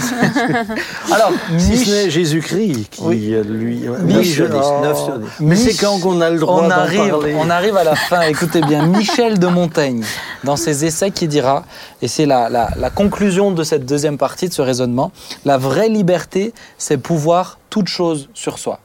[1.13, 3.35] alors, si ce n'est Jésus-Christ qui, oui.
[3.45, 3.81] lui.
[3.81, 4.55] 9 sur 10.
[4.55, 5.27] 9 sur 10.
[5.41, 7.35] Mais c'est quand qu'on a le droit on arrive, parler.
[7.39, 10.05] On arrive à la fin, écoutez bien, Michel de Montaigne,
[10.45, 11.65] dans ses essais, qui dira,
[12.03, 15.13] et c'est la, la, la conclusion de cette deuxième partie de ce raisonnement,
[15.45, 18.81] la vraie liberté, c'est pouvoir toute chose sur soi.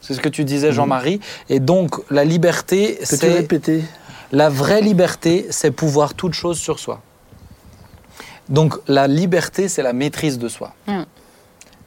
[0.00, 1.20] C'est ce que tu disais, Jean-Marie.
[1.48, 3.32] Et donc, la liberté, c'est.
[3.32, 3.84] répéter?
[4.30, 7.00] La vraie liberté, c'est pouvoir toute chose sur soi.
[8.48, 10.72] Donc, la liberté, c'est la maîtrise de soi.
[10.86, 11.02] Mm.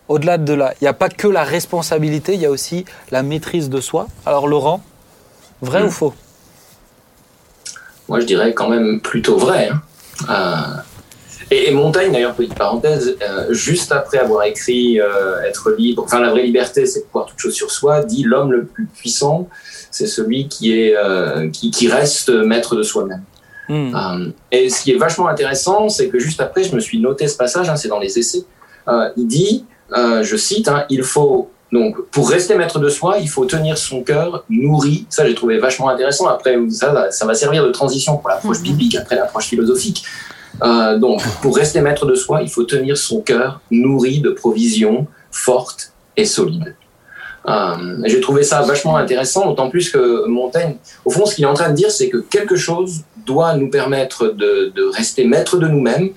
[0.07, 3.23] Au-delà de là, il n'y a pas que la responsabilité, il y a aussi la
[3.23, 4.07] maîtrise de soi.
[4.25, 4.83] Alors, Laurent,
[5.61, 5.85] vrai mm.
[5.85, 6.13] ou faux?
[8.09, 9.69] Moi, je dirais quand même plutôt vrai.
[9.69, 9.81] Hein.
[10.29, 10.81] Euh,
[11.51, 16.29] et, Montaigne, d'ailleurs, petite parenthèse, euh, juste après avoir écrit euh, Être libre, enfin la
[16.29, 19.49] vraie liberté, c'est pouvoir toute chose sur soi, dit l'homme le plus puissant,
[19.91, 23.23] c'est celui qui, est, euh, qui, qui, reste maître de soi-même.
[23.69, 24.31] Hmm.
[24.51, 27.37] et ce qui est vachement intéressant, c'est que juste après, je me suis noté ce
[27.37, 28.43] passage, hein, c'est dans les essais,
[29.15, 33.45] il dit, je cite, hein, il faut donc, pour rester maître de soi, il faut
[33.45, 35.05] tenir son cœur nourri.
[35.09, 36.27] Ça, j'ai trouvé vachement intéressant.
[36.27, 38.63] Après, ça, ça va servir de transition pour l'approche hmm.
[38.63, 40.03] biblique, après l'approche philosophique.
[40.63, 45.07] Euh, donc, pour rester maître de soi, il faut tenir son cœur nourri de provisions
[45.31, 46.75] fortes et solides.
[47.47, 51.47] Euh, J'ai trouvé ça vachement intéressant, d'autant plus que Montaigne, au fond, ce qu'il est
[51.47, 55.67] en train de dire, c'est que quelque chose doit nous permettre de, rester maître de
[55.67, 56.09] nous-mêmes,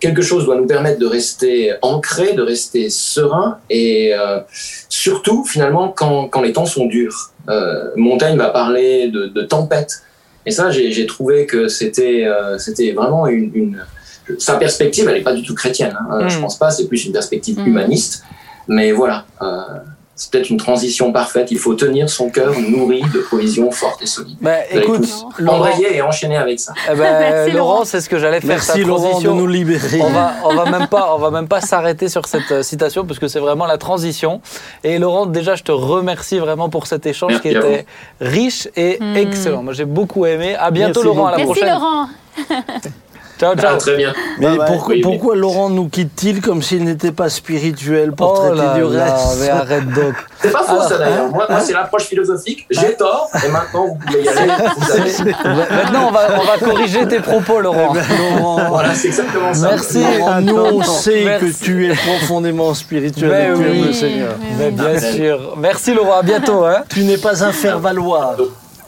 [0.00, 4.40] quelque chose doit nous permettre de rester ancré, de rester serein, et euh,
[4.88, 7.30] surtout, finalement, quand, les temps sont durs.
[7.96, 10.02] Montaigne va parler de, de tempête,
[10.44, 13.84] et ça, j'ai trouvé que c'était euh, c'était vraiment une, une,
[14.38, 16.28] Sa perspective, elle n'est pas du tout chrétienne, hein, mm.
[16.28, 17.66] je pense pas, c'est plus une perspective mm.
[17.66, 18.24] humaniste,
[18.68, 19.24] mais voilà.
[19.40, 19.78] Euh,
[20.22, 21.50] c'est peut-être une transition parfaite.
[21.50, 24.36] Il faut tenir son cœur nourri de provisions fortes et solides.
[24.40, 25.04] Bah, écoute,
[25.44, 26.74] embrayer et enchaîner avec ça.
[26.86, 28.50] Eh ben, Merci, Laurent, c'est ce que j'allais faire.
[28.50, 30.00] Merci Laurent de nous libérer.
[30.00, 33.04] On va, on va même pas, on va même pas s'arrêter sur cette euh, citation
[33.04, 34.40] parce que c'est vraiment la transition.
[34.84, 37.86] Et Laurent, déjà, je te remercie vraiment pour cet échange Merci qui était
[38.20, 39.16] riche et mmh.
[39.16, 39.64] excellent.
[39.64, 40.54] Moi, j'ai beaucoup aimé.
[40.54, 41.26] À bientôt, Merci Laurent.
[41.26, 41.74] À la Merci, prochaine.
[41.74, 42.08] Laurent.
[43.40, 43.72] Ciao, ciao.
[43.74, 44.12] Ah, très bien.
[44.38, 44.66] Mais Bye bye.
[44.68, 45.02] pourquoi, Oui, oui.
[45.02, 49.04] pourquoi Laurent nous quitte-t-il comme s'il n'était pas spirituel pour Oh traiter là du là,
[49.04, 49.38] reste?
[49.40, 50.14] mais arrête donc.
[50.42, 51.28] C'est pas faux Alors, ça d'ailleurs.
[51.28, 52.66] Moi, moi hein c'est l'approche philosophique.
[52.70, 54.52] J'ai tort et maintenant vous pouvez y aller.
[54.76, 55.32] Vous savez.
[55.44, 57.92] Maintenant, on va, on va corriger tes propos, Laurent.
[57.92, 58.04] Eh ben,
[58.40, 59.68] Laurent, Voilà, c'est exactement ça.
[59.70, 60.02] Merci.
[60.18, 61.46] Laurent, nous on sait merci.
[61.58, 63.86] que tu es profondément spirituel Mais et tu aimes oui.
[63.88, 64.34] le Seigneur.
[64.58, 65.54] Mais bien sûr.
[65.56, 66.18] Merci, Laurent.
[66.18, 66.64] À bientôt.
[66.64, 66.82] Hein.
[66.88, 68.36] Tu n'es pas un faire-valoir.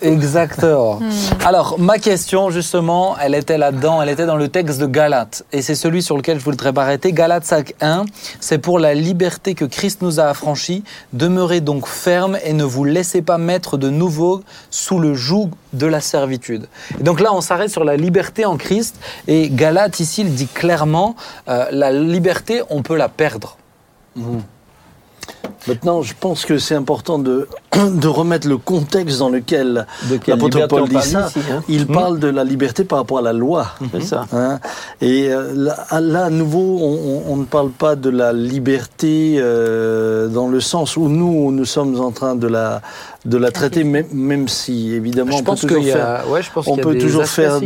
[0.04, 1.00] Exactement.
[1.44, 5.44] Alors, ma question, justement, elle était là-dedans, elle était dans le texte de Galates.
[5.52, 7.12] Et c'est celui sur lequel je voudrais m'arrêter.
[7.12, 8.04] Galates 5.1,
[8.38, 10.84] c'est pour la liberté que Christ nous a affranchis.
[11.14, 15.86] Demeurez donc ferme et ne vous laissez pas mettre de nouveau sous le joug de
[15.86, 16.68] la servitude.
[17.00, 18.96] Et donc là, on s'arrête sur la liberté en Christ.
[19.26, 21.16] Et Galates, ici, il dit clairement,
[21.48, 23.56] euh, la liberté, on peut la perdre.
[25.66, 29.86] Maintenant, je pense que c'est important de, de remettre le contexte dans lequel
[30.26, 31.28] l'apôtre Paul dit ça.
[31.28, 33.68] ici, hein Il parle de la liberté par rapport à la loi.
[33.92, 34.26] C'est ça.
[34.32, 34.60] Hein
[35.00, 40.48] et euh, là, là, à nouveau, on ne parle pas de la liberté euh, dans
[40.48, 42.82] le sens où nous, nous sommes en train de la,
[43.24, 46.06] de la traiter, même, même si, évidemment, je on peut toujours faire...
[46.06, 47.60] a, ouais, je pense On qu'il y a peut des toujours faire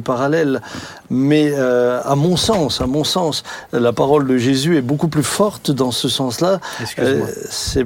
[0.00, 0.62] parallèles,
[1.10, 3.42] mais euh, à mon sens, à mon sens,
[3.72, 6.60] la parole de Jésus est beaucoup plus forte dans ce sens-là.
[6.80, 7.26] Excuse-moi.
[7.76, 7.84] Euh,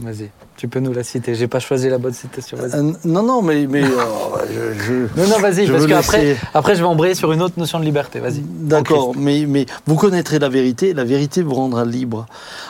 [0.00, 1.34] Vas-y, tu peux nous la citer.
[1.36, 2.58] J'ai pas choisi la bonne citation.
[2.60, 6.80] Euh, non, non, mais, mais oh, je, je- Non, non, vas-y, parce qu'après, après, je
[6.80, 8.18] vais embrayer sur une autre notion de liberté.
[8.18, 8.40] Vas-y.
[8.44, 12.26] D'accord, mais, mais vous connaîtrez la vérité, la vérité vous rendra libre.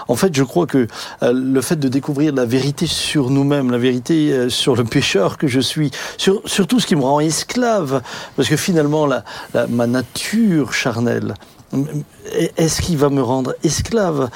[0.07, 0.87] En fait, je crois que
[1.23, 5.39] euh, le fait de découvrir la vérité sur nous-mêmes, la vérité euh, sur le pécheur
[5.39, 8.03] que je suis, sur, sur tout ce qui me rend esclave,
[8.37, 9.25] parce que finalement, la,
[9.55, 11.33] la- ma nature charnelle,
[12.57, 14.31] est-ce qu'il va me rendre esclave?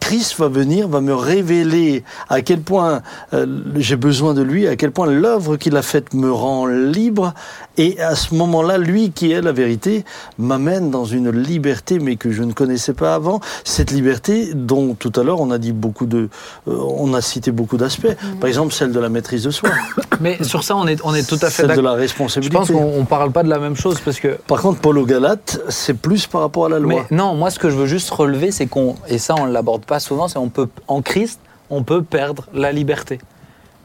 [0.00, 3.02] Christ va venir, va me révéler à quel point
[3.34, 7.34] euh, j'ai besoin de lui, à quel point l'œuvre qu'il a faite me rend libre,
[7.76, 10.04] et à ce moment-là, lui qui est la vérité
[10.38, 13.40] m'amène dans une liberté, mais que je ne connaissais pas avant.
[13.64, 16.28] Cette liberté dont tout à l'heure on a dit beaucoup de,
[16.68, 18.14] euh, on a cité beaucoup d'aspects.
[18.40, 19.70] Par exemple, celle de la maîtrise de soi,
[20.20, 21.84] Mais sur ça, on est, on est tout à fait celle de d'accord.
[21.84, 22.54] la Je responsabilité.
[22.56, 24.28] pense qu'on on parle pas de la même chose parce que.
[24.46, 27.06] Par contre, Paul aux Galates, c'est plus par rapport à la loi.
[27.10, 29.84] Mais non, moi, ce que je veux juste relever, c'est qu'on, et ça, on l'aborde
[29.84, 33.18] pas souvent, c'est on peut, en Christ, on peut perdre la liberté.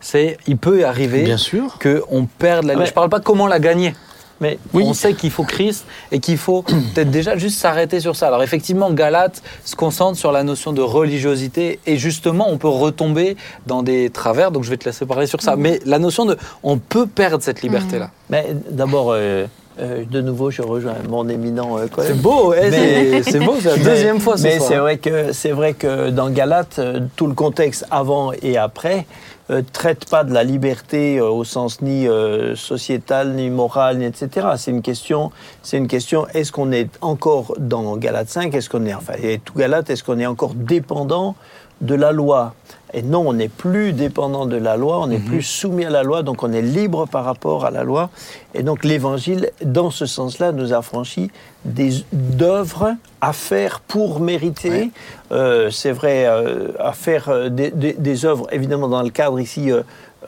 [0.02, 1.80] C'est, il peut arriver Bien sûr.
[1.80, 2.80] qu'on perde la liberté.
[2.80, 2.86] Ouais.
[2.88, 3.94] Je parle pas comment la gagner.
[4.42, 4.84] Mais Oui.
[4.86, 6.62] On sait qu'il faut Christ et qu'il faut
[6.94, 8.28] peut-être déjà juste s'arrêter sur ça.
[8.28, 13.38] Alors effectivement, Galate se concentre sur la notion de religiosité et justement, on peut retomber
[13.66, 14.52] dans des travers.
[14.52, 15.56] Donc je vais te laisser parler sur ça.
[15.56, 18.12] Mais la notion de, on peut perdre cette liberté-là.
[18.30, 19.46] Mais d'abord, euh,
[19.80, 22.14] euh, de nouveau, je rejoins mon éminent euh, collègue.
[22.16, 24.70] C'est beau, c'est beau, c'est la deuxième fois ce Mais soir.
[24.70, 29.06] c'est vrai que c'est vrai que dans Galate, euh, tout le contexte avant et après
[29.52, 32.08] euh, traite pas de la liberté au sens ni
[32.56, 34.48] sociétal, ni moral, ni etc.
[34.58, 36.26] C'est une question, c'est une question.
[36.34, 40.04] Est-ce qu'on est encore dans Galate 5 Est-ce qu'on est enfin et tout Galate Est-ce
[40.04, 41.36] qu'on est encore dépendant
[41.82, 42.54] de la loi?
[42.94, 46.04] Et non, on n'est plus dépendant de la loi, on n'est plus soumis à la
[46.04, 48.10] loi, donc on est libre par rapport à la loi.
[48.54, 51.30] Et donc l'Évangile, dans ce sens-là, nous affranchit
[51.66, 54.92] des d'œuvres à faire pour mériter.
[55.32, 59.40] Euh, C'est vrai, euh, à faire euh, des, des- des œuvres, évidemment dans le cadre
[59.40, 59.72] ici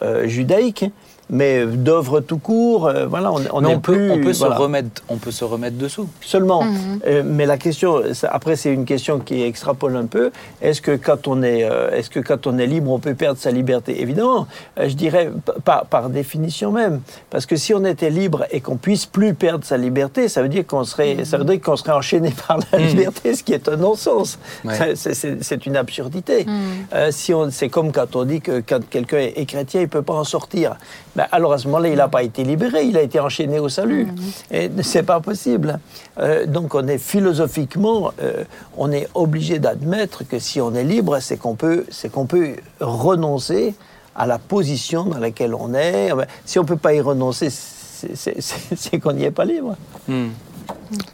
[0.01, 0.85] euh, judaïque,
[1.29, 2.87] mais d'œuvres tout court.
[2.87, 4.11] euh, voilà, on, on Mais n'est on peut, plus.
[4.11, 6.07] on peut se remettre, on peut se remettre dessous.
[6.21, 6.99] Seulement, Mhm.
[7.07, 10.31] euh, mais la question, ça- après c'est une question qui extrapole un peu.
[10.61, 13.39] Est-ce que quand on est, euh, est-ce que quand on est libre, on peut perdre
[13.39, 14.01] sa liberté?
[14.01, 14.47] Évidemment,
[14.79, 15.51] euh, je dirais p-
[15.89, 19.77] par, définition même, parce que si on était libre et qu'on puisse plus perdre sa
[19.77, 23.35] liberté, ça veut dire qu'on serait, ça veut dire qu'on serait enchaîné par la liberté,
[23.35, 24.39] ce qui est un non-sens.
[24.63, 24.95] Ouais.
[24.95, 26.45] C'est- une absurdité.
[26.45, 26.53] Mhm.
[26.93, 29.89] Euh, si on, c'est comme quand on dit que quand quelqu'un est, est chrétien, il
[29.89, 30.75] peut pas en sortir.
[31.17, 33.69] Ben, alors à ce moment-là, il n'a pas été libéré, il a été enchaîné au
[33.69, 34.05] salut.
[34.05, 34.15] Mhm.
[34.51, 35.79] Et c'est pas possible.
[36.19, 38.43] Euh, donc on est philosophiquement, euh,
[38.77, 42.51] on est obligé d'admettre que si on est libre, c'est qu'on peut, c'est qu'on peut
[42.79, 43.73] renoncer
[44.15, 46.13] à la position dans laquelle on est.
[46.13, 47.49] Ben, Si on peut pas y renoncer,
[48.13, 49.75] c'est- qu'on n'y est pas libre.
[50.07, 50.27] Hmm.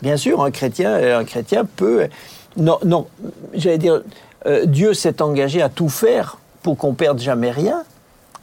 [0.01, 2.07] Bien sûr, un chrétien, un chrétien peut.
[2.57, 3.07] Non, non,
[3.53, 4.01] j'allais dire,
[4.47, 7.83] euh, Dieu s'est engagé à tout faire pour qu'on perde jamais rien.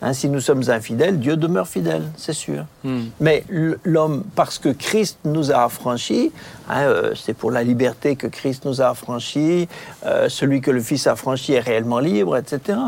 [0.02, 2.64] Hein, si nous sommes infidèles, Dieu demeure fidèle, c'est sûr.
[2.84, 3.04] Hmm.
[3.20, 3.44] Mais
[3.84, 6.32] l'homme, parce que Christ nous a affranchis,
[6.70, 9.68] hein, euh, c'est pour la liberté que Christ nous a affranchis,
[10.06, 12.78] euh, celui que le Fils a franchi est réellement libre, etc.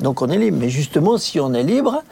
[0.00, 0.58] Donc on est libre.
[0.60, 2.02] Mais justement, si on est libre,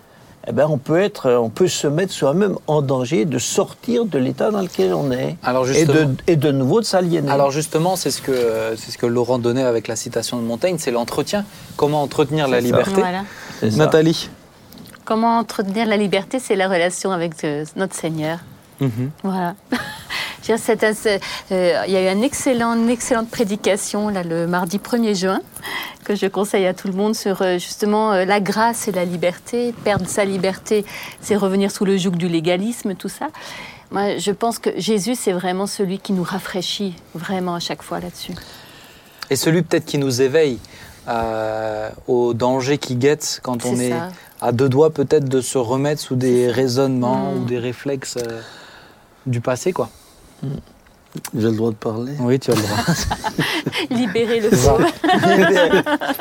[0.49, 4.18] eh ben, on, peut être, on peut se mettre soi-même en danger de sortir de
[4.18, 5.36] l'état dans lequel on est.
[5.43, 7.30] Alors Et de, et de nouveau de s'aliéner.
[7.30, 10.76] alors justement, c'est ce que c'est ce que Laurent donnait avec la citation de Montaigne,
[10.78, 11.45] c'est l'entretien.
[11.76, 12.61] Comment entretenir la ça.
[12.62, 12.93] liberté?
[12.95, 13.24] Voilà.
[13.62, 14.30] Nathalie.
[15.04, 18.38] Comment entretenir la liberté C'est la relation avec euh, notre Seigneur.
[18.80, 19.11] Mhm.
[19.22, 19.54] Voilà.
[20.50, 25.40] Euh, Il y a eu une excellente, une excellente prédication là, le mardi 1er juin
[26.04, 29.04] que je conseille à tout le monde sur euh, justement euh, la grâce et la
[29.04, 29.72] liberté.
[29.84, 30.84] Perdre sa liberté,
[31.20, 33.28] c'est revenir sous le joug du légalisme, tout ça.
[33.90, 38.00] Moi, je pense que Jésus, c'est vraiment celui qui nous rafraîchit vraiment à chaque fois
[38.00, 38.32] là-dessus.
[39.28, 40.58] Et celui peut-être qui nous éveille
[41.09, 44.09] euh, au danger qui guette quand on est ça.
[44.40, 47.36] à deux doigts peut-être de se remettre sous des raisonnements Mm.
[47.38, 48.40] ou des réflexes euh,
[49.26, 49.88] du passé, quoi.
[51.36, 52.12] J'ai le droit de parler.
[52.20, 52.76] Oui, tu as le droit.
[53.90, 54.80] Libérer le pauvre.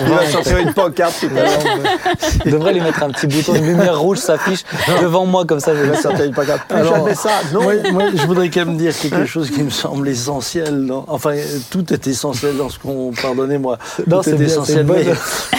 [0.01, 1.59] Il va sortir une pancarte tout à l'heure.
[2.45, 4.63] Je devrais lui mettre un petit bouton, une lumière rouge s'affiche
[5.01, 5.75] devant moi comme ça.
[5.75, 6.67] Je vais va sortir une pancarte.
[6.67, 7.29] Plus Alors, jamais ça.
[7.53, 7.61] Non.
[7.61, 10.85] Moi, moi, je voudrais quand même dire quelque chose qui me semble essentiel.
[10.87, 11.35] dans- Enfin,
[11.69, 13.11] tout est essentiel lorsqu'on.
[13.21, 13.77] Pardonnez-moi.
[14.07, 14.85] Non, c'est bien, essentiel.
[14.87, 15.05] Mais,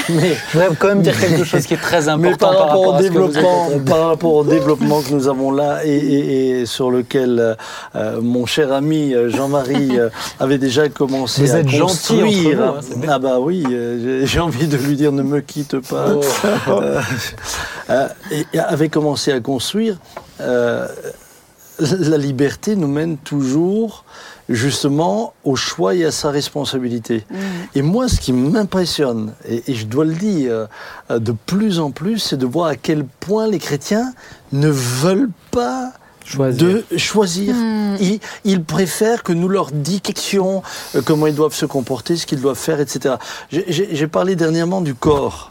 [0.08, 2.86] mais- Je voudrais quand même dire quelque chose qui est très important mais par rapport,
[2.94, 6.90] au ce développement, par rapport au développement que nous avons là et, et- et sur
[6.90, 7.54] lequel euh,
[7.94, 10.08] euh, mon cher ami euh, Jean-Marie euh,
[10.38, 12.56] avait déjà commencé Vous à êtes gentil entre construire.
[12.56, 16.06] vous, hein, ah bah oui, euh, j'ai- envie de lui dire ne me quitte pas.
[16.14, 16.20] Oh.
[16.70, 17.00] Euh,
[17.90, 19.98] euh, et, avait commencé à construire.
[20.40, 20.86] euh,
[21.80, 24.04] la liberté nous mène toujours
[24.50, 27.24] justement au choix et à sa responsabilité.
[27.74, 30.66] Et moi, ce qui m'impressionne, et, et je dois le dire
[31.10, 34.12] euh, de plus en plus, c'est de voir à quel point les chrétiens
[34.52, 35.92] ne veulent pas
[36.30, 36.62] Choisir.
[36.90, 37.54] de choisir.
[37.54, 37.96] Hmm.
[38.00, 40.62] Ils, ils préfèrent que nous leur dictions
[40.94, 43.16] euh, comment ils doivent se comporter, ce qu'ils doivent faire, etc.
[43.50, 45.50] J'ai- parlé dernièrement du corps.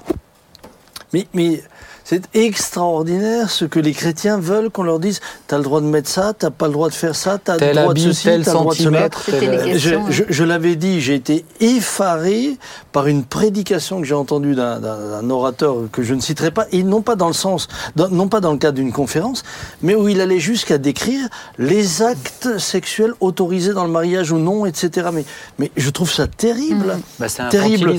[1.13, 1.63] Mais, mais
[2.09, 6.09] c'est extraordinaire ce que les chrétiens veulent qu'on leur dise t'as le droit de mettre
[6.09, 8.59] ça, t'as pas le droit de faire ça, t'as le droit de ceci, t'as le
[8.61, 8.99] droit de cela.
[9.39, 10.25] tel- Je, je- hein.
[10.29, 12.57] je l'avais dit, j'ai été effaré
[12.91, 17.01] par une prédication que j'ai entendue d'un- orateur que je ne citerai pas, et non
[17.01, 19.43] pas dans le sens, dans- non pas dans le cadre d'une conférence,
[19.83, 24.65] mais où il allait jusqu'à décrire les actes sexuels autorisés dans le mariage ou non,
[24.65, 25.09] etc.
[25.13, 25.25] Mais,
[25.59, 26.97] mais je trouve ça terrible.
[27.19, 27.91] Bah, c'est Terrible.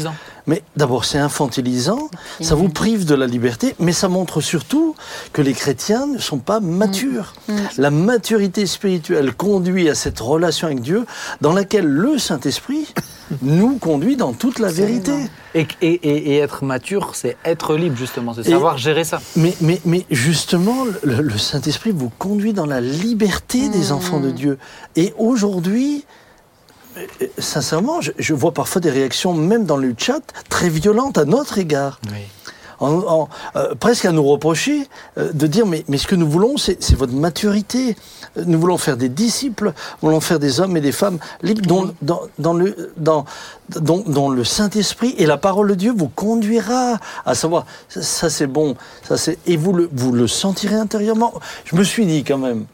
[0.51, 4.97] Mais d'abord, c'est infantilisant, ça vous prive de la liberté, mais ça montre surtout
[5.33, 7.35] que les chrétiens ne sont pas matures.
[7.79, 11.07] La maturité spirituelle conduit à cette relation avec Dieu
[11.41, 12.93] dans laquelle le Saint-Esprit
[13.43, 15.13] nous conduit dans toute la vérité.
[15.55, 18.35] Et, et- et- et être mature, c'est être libre, justement.
[18.35, 19.21] C'est Et- savoir gérer ça.
[19.37, 24.31] Mais, mais, mais justement, le, le Saint-Esprit vous conduit dans la liberté des enfants de
[24.33, 24.59] Dieu.
[24.97, 26.05] Et aujourd'hui,
[27.39, 31.59] sincèrement, je, je vois parfois des réactions, même dans le chat, très violentes à notre
[31.59, 32.01] égard.
[32.83, 34.89] En- en- euh, presque à nous reprocher
[35.19, 37.95] euh, de dire mais, mais ce que nous voulons, c'est c'est votre maturité.
[38.39, 41.61] Euh, Nous voulons faire des disciples, nous voulons faire des hommes et des femmes libres
[41.67, 43.27] dont, dans, dans le, dans,
[43.69, 46.97] dont, dont le Saint-Esprit et la parole de Dieu vous conduira
[47.27, 48.75] à savoir ça, ça, c'est bon,
[49.07, 51.35] ça c'est et vous le, vous le sentirez intérieurement.
[51.67, 52.65] Je me suis dit quand même.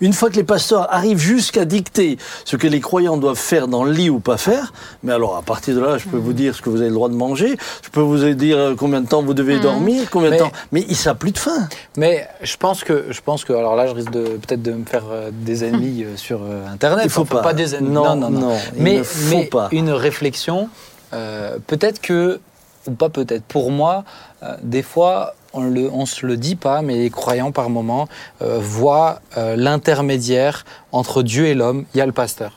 [0.00, 3.84] Une fois que les pasteurs arrivent jusqu'à dicter ce que les croyants doivent faire dans
[3.84, 4.72] le lit ou pas faire,
[5.02, 6.94] mais alors à partir de là, je peux vous dire ce que vous avez le
[6.94, 10.30] droit de manger, je peux vous dire euh, combien de temps vous devez dormir, combien
[10.30, 10.52] Mais- de temps.
[10.72, 11.68] Mais il ça a plus de fin.
[11.96, 14.84] Mais je pense que, je pense que, alors là, je risque de peut-être de me
[14.84, 16.40] faire euh, des ennemis euh, sur
[16.72, 17.04] Internet.
[17.04, 17.52] Il faut Enfin, pas.
[17.54, 17.90] des ennemis.
[17.90, 18.40] Non, Non, non, non.
[18.48, 19.68] non, il mais ne faut mais pas.
[19.72, 20.68] une réflexion.
[21.12, 22.40] euh, peut-être que,
[22.86, 23.44] ou pas peut-être.
[23.44, 24.04] Pour moi,
[24.42, 28.08] euh, des fois, on le, on se le dit pas, mais les croyants par moment
[28.42, 31.84] euh, voient euh, l'intermédiaire entre Dieu et l'homme.
[31.94, 32.52] Il y a le pasteur.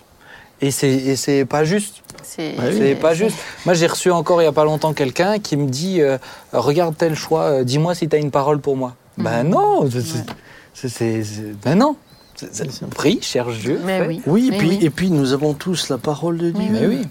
[0.62, 2.02] Et c'est, et c'est pas juste.
[2.22, 2.76] C'est Ah oui.
[2.78, 3.38] C'est pas juste.
[3.66, 6.18] Moi, j'ai reçu encore il y a pas longtemps quelqu'un qui me dit euh,
[6.52, 8.96] Regarde tel choix, euh, dis-moi si tu as une parole pour moi.
[9.18, 10.26] Ben non c'est-
[11.64, 11.96] Ben non
[12.36, 13.82] C'est- c'est- Prie, cherche Dieu.
[13.86, 14.22] Mais oui.
[14.26, 14.80] Oui, et puis, oui.
[14.82, 16.70] et puis nous avons tous la parole de Dieu.
[16.72, 17.02] Mais oui.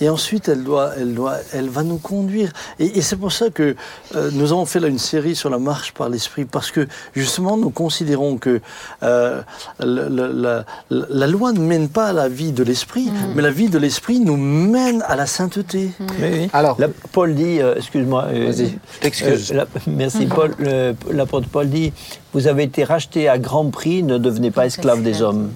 [0.00, 2.50] Et ensuite elle doit, elle doit, elle va nous conduire.
[2.78, 3.74] Et, et c'est pour ça que
[4.14, 7.56] euh, nous avons fait là une série sur la marche par l'esprit, parce que justement
[7.56, 8.60] nous considérons que
[9.02, 9.40] euh,
[9.80, 13.78] la, la loi ne mène pas à la vie de l'esprit, mais la vie de
[13.78, 15.90] l'esprit nous mène à la sainteté.
[16.20, 16.50] Mais oui.
[16.52, 18.26] Alors, La- Paul dit, euh, excuse-moi.
[18.32, 19.52] euh, Vas-y, je t'excuse.
[19.52, 20.54] euh, la- merci Paul.
[20.58, 21.92] Le- L'apôtre Paul dit,
[22.32, 25.50] vous avez été rachetés à grand prix, ne devenez pas esclaves des hommes.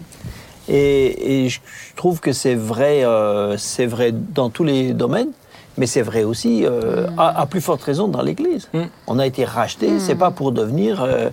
[0.68, 1.60] Et, et je
[1.96, 5.30] trouve que c'est vrai, euh, c'est vrai dans tous les domaines,
[5.76, 8.68] mais c'est vrai aussi, euh, à, à plus forte raison, dans l'Église.
[8.72, 8.82] Mm.
[9.06, 11.30] On a été rachetés, c'est pas pour devenir euh,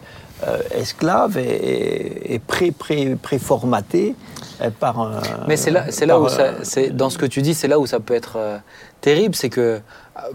[0.48, 4.16] euh, esclaves et, et, et pré, pré, préformatés
[4.62, 5.20] euh, par un.
[5.48, 7.80] Mais c'est là, c'est là où ça, c'est dans ce que tu dis, c'est là
[7.80, 8.58] où ça peut être euh,
[9.02, 9.80] terrible, c'est que, euh,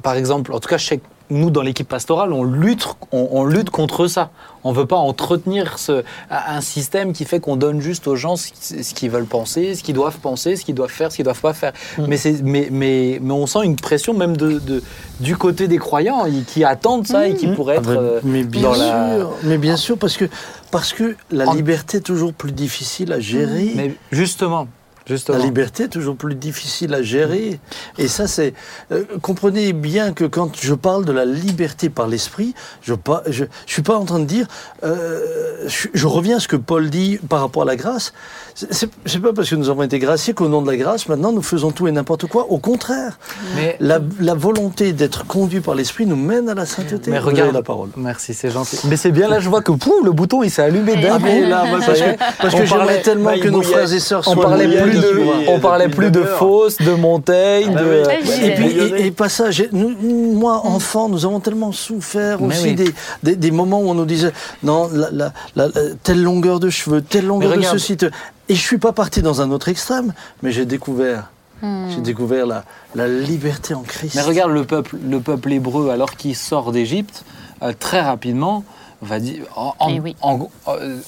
[0.03, 3.29] par exemple, en tout cas, je sais que nous dans l'équipe pastorale, on lutte, on,
[3.33, 4.31] on lutte contre ça.
[4.67, 8.49] On veut pas entretenir ce, un système qui fait qu'on donne juste aux gens ce,
[8.83, 11.41] ce qu'ils veulent penser, ce qu'ils doivent penser, ce qu'ils doivent faire, ce qu'ils doivent
[11.41, 11.73] pas faire.
[12.09, 14.83] Mais c'est, mais, mais, mais on sent une pression même de, de-
[15.21, 18.43] du côté des croyants qui attendent ça et qui pourraient Ah être ben, euh, mais
[18.45, 19.19] bien dans sûr, la.
[19.45, 20.25] mais bien sûr, parce que,
[20.71, 23.73] parce que la En- liberté est toujours plus difficile à gérer.
[23.77, 24.67] Mais justement,
[25.07, 25.39] justement.
[25.39, 27.61] La liberté est toujours plus difficile à gérer.
[27.99, 28.55] Et ça, c'est.
[28.93, 32.99] euh, comprenez bien que quand je parle de la liberté par l'esprit, je ne
[33.31, 34.47] je, je suis pas en train de dire.
[34.85, 35.21] euh,
[35.67, 38.13] je, je reviens à ce que Paul dit par rapport à la grâce.
[38.55, 38.89] C'est-
[39.25, 41.71] pas parce que nous avons été graciés qu'au nom de la grâce, maintenant, nous faisons
[41.71, 42.47] tout et n'importe quoi.
[42.51, 43.19] Au contraire,
[43.57, 47.11] Mais la, la volonté d'être conduit par l'esprit nous mène à la sainteté.
[47.11, 47.89] Mais regarde la parole.
[47.97, 48.79] Merci, c'est gentil.
[48.89, 51.41] Mais c'est bien là, je vois que pouf, le bouton il s'est allumé d'un Ah,
[51.49, 54.33] là, parce que, parce On que j'aimerais tellement bah, que nos frères et sœurs On
[54.35, 55.51] soient parlait mouillés plus de, depuis, voilà.
[55.51, 56.23] on parlait plus de.
[56.25, 57.85] Faust, de Montaigne, Ah de.
[57.87, 58.07] oui.
[58.07, 58.67] Ouais, Et puis,
[59.03, 59.95] et, et pas ça, j'ai- nous-
[60.35, 62.75] moi, enfant, nous avons tellement souffert Mais aussi oui.
[62.75, 64.33] des, des, des moments où on nous disait,
[64.63, 67.79] non, la, la- la- la- telle longueur de cheveux, telle longueur de regarde.
[67.79, 67.97] ceci.
[67.97, 68.07] te-
[68.49, 71.31] Et je suis pas parti dans un autre extrême, mais j'ai découvert,
[71.63, 72.65] j'ai découvert la,
[72.95, 74.15] la liberté en Christ.
[74.17, 77.25] Mais regarde le peuple, le peuple hébreu, alors qu'il sort d'Égypte,
[77.63, 78.65] euh, très rapidement,
[79.05, 80.17] va dire, en- en- Eh oui.
[80.23, 80.99] en- euh,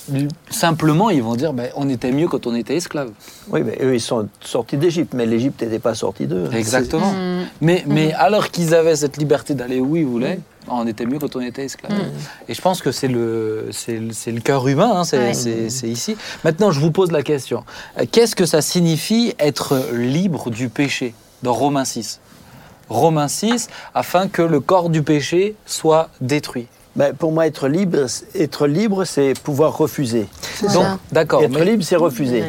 [0.51, 3.11] simplement, ils vont dire, ben, on était mieux quand on était esclave.
[3.51, 6.49] Oui, mais eux, ils sont sortis d'Égypte, mais l'Égypte n'était pas sortie d'eux.
[6.53, 7.13] Exactement.
[7.13, 7.47] Mm.
[7.61, 11.37] Mais, mais alors qu'ils avaient cette liberté d'aller où ils voulaient, on était mieux quand
[11.37, 11.93] on était esclave.
[12.49, 15.35] Et je pense que c'est le, c'est le, c'est le cœur humain, hein, c'est, Ouais.
[15.35, 16.17] c'est- c'est ici.
[16.45, 17.63] Maintenant, je vous pose la question.
[17.99, 22.21] Euh, Qu'est-ce que ça signifie être libre du péché dans Romains 6
[22.89, 26.69] Romains 6, afin que le corps du péché soit détruit.
[26.97, 30.27] Ben, pour moi, être libre, c'est- être libre, c'est pouvoir refuser.
[30.73, 31.43] Donc, d'accord.
[31.43, 32.43] Être mais- libre, c'est refuser.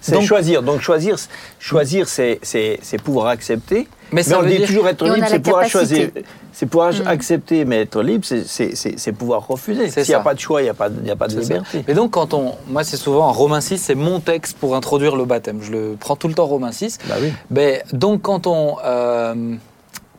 [0.00, 0.62] C'est Donc- choisir.
[0.62, 1.16] Donc choisir,
[1.58, 3.88] choisir, c'est c'est- c'est pouvoir accepter.
[4.12, 6.08] Mais ça on dit dire- toujours être libre, c'est pouvoir choisir.
[6.52, 9.88] C'est pouvoir accepter, mais être libre, c'est- c'est c'est- c'est pouvoir refuser.
[9.90, 11.32] S'il n'y a pas de choix, il n'y a pas de, y a pas de
[11.40, 11.54] C'est ça.
[11.54, 11.84] liberté.
[11.88, 12.54] Et donc, quand on.
[12.68, 15.60] Moi, c'est souvent en Romains 6, c'est mon texte pour introduire le baptême.
[15.62, 16.98] Je le prends tout le temps, Romains 6.
[17.08, 17.32] Bah oui.
[17.50, 19.54] Ben, donc, quand on, euh,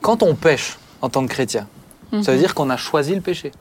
[0.02, 1.68] quand on pêche en tant que chrétien,
[2.24, 3.52] ça veut dire qu'on a choisi le péché.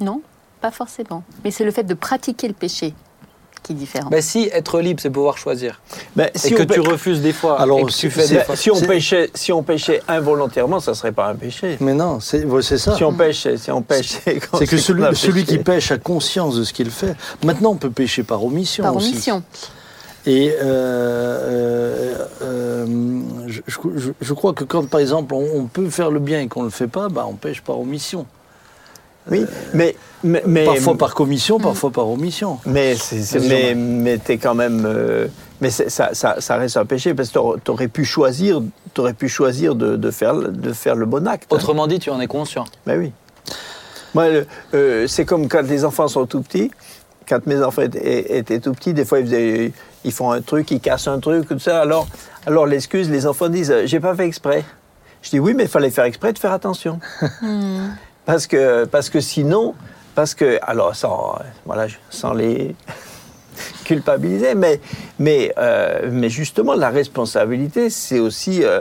[0.00, 0.20] Non,
[0.60, 1.22] pas forcément.
[1.44, 2.94] Mais c'est le fait de pratiquer le péché
[3.62, 4.08] qui est différent.
[4.10, 5.80] Ben, si être libre, c'est pouvoir choisir.
[6.14, 8.26] Ben, et si que on tu refuses des fois, Alors, et que tu c'est- fais
[8.26, 8.54] c'est- des fois.
[8.54, 11.76] si on pêchait, si on pêchait involontairement, ça serait pas un péché.
[11.80, 12.94] Mais non, c'est ouais, ça.
[12.96, 14.18] Si on pêche, si on pêche,
[14.50, 15.02] quand C'est que celui,
[15.44, 15.58] qui péché.
[15.64, 17.16] pêche a conscience de ce qu'il fait.
[17.44, 19.14] Maintenant, on peut pêcher par omission Par aussi.
[20.26, 22.86] Et euh, euh, euh,
[23.46, 23.60] je,
[23.96, 26.60] je- je crois que quand, par exemple, on, on peut faire le bien et qu'on
[26.60, 28.26] ne le fait pas, bah, on pêche par omission.
[29.30, 32.58] Oui, mais, mais, mais parfois par commission, parfois par omission.
[32.64, 34.84] Mais, c'est- mais, mais t'es quand même.
[34.86, 35.26] euh,
[35.60, 38.62] mais ça, ça, ça reste un péché parce que t'aurais- pu choisir,
[38.94, 41.52] t'aurais pu choisir de, de faire, de faire le bon acte.
[41.52, 42.64] Autrement dit, tu en es conscient.
[42.86, 43.12] Ben oui.
[44.14, 44.26] Moi,
[44.74, 46.70] euh, c'est comme quand les enfants sont tout petits.
[47.28, 49.72] Quand mes enfants étaient, étaient tout petits, des fois ils, faisaient-
[50.06, 51.80] ils font un truc, ils cassent un truc, tout ça.
[51.82, 52.06] Alors,
[52.46, 54.64] alors l'excuse, les enfants disent euh, J'ai pas fait exprès.
[55.22, 57.00] Je dis Oui, mais il fallait faire exprès de faire attention.
[58.24, 59.74] parce, que, parce que sinon,
[60.14, 60.58] parce que.
[60.62, 62.74] Alors, sans, voilà, je- sans les
[63.84, 64.80] culpabiliser, mais,
[65.18, 68.62] mais, euh, mais justement, la responsabilité, c'est aussi.
[68.64, 68.80] euh,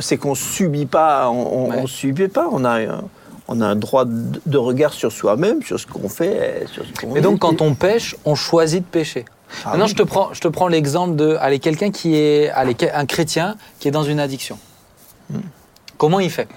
[0.00, 1.76] c'est qu'on subit pas, on, on- Ouais.
[1.82, 3.02] on subit pas, on a un,
[3.46, 7.14] on a un droit de, regard sur soi-même, sur ce qu'on fait, sur ce qu'on
[7.14, 9.26] Et donc, quand on pêche, on choisit de pécher.
[9.64, 9.90] Ah Maintenant, oui.
[9.90, 13.56] je te prends, je te prends l'exemple de allez, quelqu'un qui est allez, un chrétien
[13.78, 14.58] qui est dans une addiction.
[15.30, 15.40] Hmm.
[15.98, 16.48] Comment il fait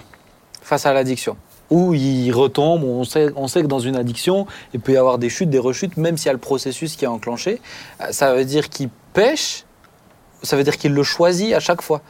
[0.62, 1.36] face à l'addiction?
[1.70, 5.18] Ou il retombe, on sait, on sait que dans une addiction, il peut y avoir
[5.18, 7.60] des chutes, des rechutes, même s'il y a le processus qui est enclenché.
[8.00, 9.63] Euh, Ça veut dire qu'il pêche
[10.44, 12.00] ça veut dire qu'il le choisit à chaque fois.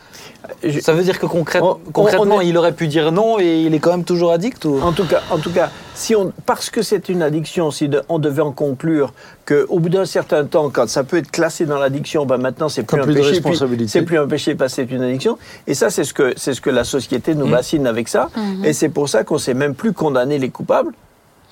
[0.63, 3.13] Je- Ça veut dire que concrète- On- on- concrètement, on est- il aurait pu dire
[3.13, 4.79] non et il est quand même toujours addict ou...
[4.83, 8.03] En tout cas, en tout cas, si on, parce que c'est une addiction, si de-
[8.11, 9.15] on devait en conclure
[9.47, 12.83] qu'au bout d'un certain temps, quand ça peut être classé dans l'addiction, ben maintenant c'est
[12.83, 13.35] plus un plus de péché,
[13.89, 15.39] c'est plus un péché parce que c'est une addiction.
[15.67, 17.51] Et ça, c'est ce que c'est ce que la société nous Mm.
[17.51, 18.29] bassine avec ça.
[18.65, 20.93] Et c'est pour ça qu'on sait même plus condamner les coupables.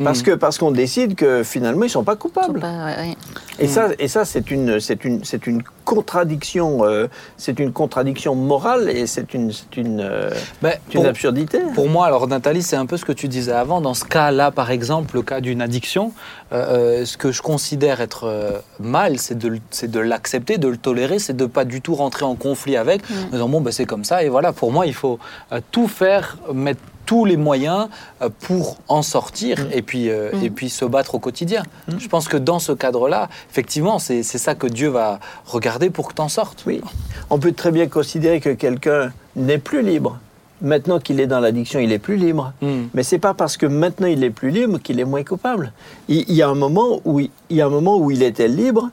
[0.04, 0.24] Parce Mm.
[0.24, 2.60] que parce qu'on décide que finalement ils sont pas coupables.
[2.60, 3.16] pas- ouais, ouais.
[3.58, 8.34] Et ça, et ça, c'est une, c'est une, c'est une contradiction, euh, c'est une contradiction
[8.34, 10.30] morale et c'est une, c'est une, euh,
[10.62, 11.58] Ben, c'est une pour- absurdité.
[11.74, 13.80] Pour moi, alors Nathalie, c'est un peu ce que tu disais avant.
[13.80, 16.12] Dans ce cas-là, par exemple, le cas d'une addiction,
[16.52, 20.68] euh, ce que je considère être euh, mal, c'est de, l- c'est de l'accepter, de
[20.68, 23.72] le tolérer, c'est de pas du tout rentrer en conflit avec, en disant bon, ben,
[23.72, 24.52] c'est comme ça, et voilà.
[24.52, 25.18] Pour moi, il faut
[25.52, 26.80] euh, tout faire, mettre
[27.12, 27.88] tous les moyens
[28.22, 31.62] euh, pour en sortir et, puis, euh, et puis se battre au quotidien.
[31.98, 36.14] Je pense que dans ce cadre-là, effectivement, c'est ça que Dieu va regarder pour que
[36.14, 36.64] tu en sortes.
[36.66, 36.80] Oui.
[37.28, 40.18] On peut très bien considérer que quelqu'un n'est plus libre.
[40.62, 42.54] Maintenant qu'il est dans l'addiction, il est plus libre.
[42.62, 42.84] Mm.
[42.94, 45.74] Mais c'est pas parce que maintenant il est plus libre qu'il est moins coupable.
[46.08, 48.22] Il, il y a un moment où il, il y a un moment où il
[48.22, 48.88] était libre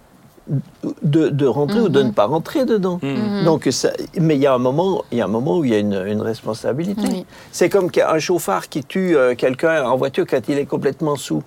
[1.04, 3.00] de, de rentrer ou de ne pas rentrer dedans.
[3.02, 3.46] Mm.
[3.46, 5.72] Donc, ça- mais il y a un moment, il y a un moment où il
[5.72, 7.02] y a une, une responsabilité.
[7.08, 7.26] Oui.
[7.52, 11.44] C'est comme qu'un chauffard qui tue euh, quelqu'un en voiture quand il est complètement sous.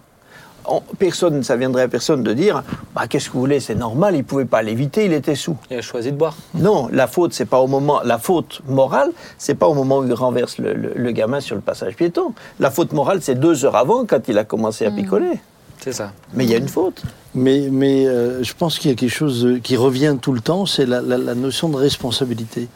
[0.64, 2.62] On- personne, ça viendrait à personne de dire,
[2.94, 5.56] bah, qu'est-ce que vous voulez, c'est normal, il pouvait pas l'éviter, il était sous.
[5.72, 6.36] Il a choisi de boire.
[6.54, 8.00] Non, la faute, c'est pas au moment.
[8.04, 11.56] La faute morale, c'est pas au moment où il renverse le, le- le gamin sur
[11.56, 12.32] le passage piéton.
[12.60, 15.40] La faute morale, c'est deux heures avant, quand il a commencé à picoler.
[15.82, 16.12] C'est ça.
[16.34, 17.02] Mais il y a une faute.
[17.34, 20.40] Mais, mais euh, je pense qu'il y a quelque chose de- qui revient tout le
[20.40, 22.68] temps, c'est la, la- la notion de responsabilité.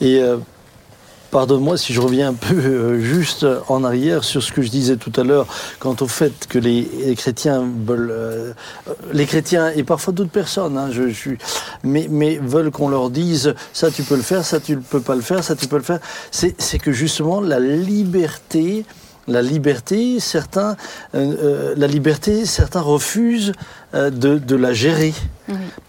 [0.00, 0.36] Et euh,
[1.32, 4.96] pardonne-moi si je reviens un peu euh, juste en arrière sur ce que je disais
[4.96, 5.46] tout à l'heure
[5.80, 8.52] quant au fait que les, les chrétiens veulent, euh,
[9.12, 11.38] les chrétiens et parfois d'autres personnes, hein, je, je suis,
[11.82, 15.00] mais, mais veulent qu'on leur dise ça tu peux le faire, ça tu ne peux
[15.00, 15.98] pas le faire, ça tu peux le faire.
[16.30, 18.84] C'est c'est que justement la liberté
[19.28, 20.76] la liberté, certains,
[21.14, 23.52] euh, euh, la liberté, certains refusent
[23.94, 25.12] euh, de, de la gérer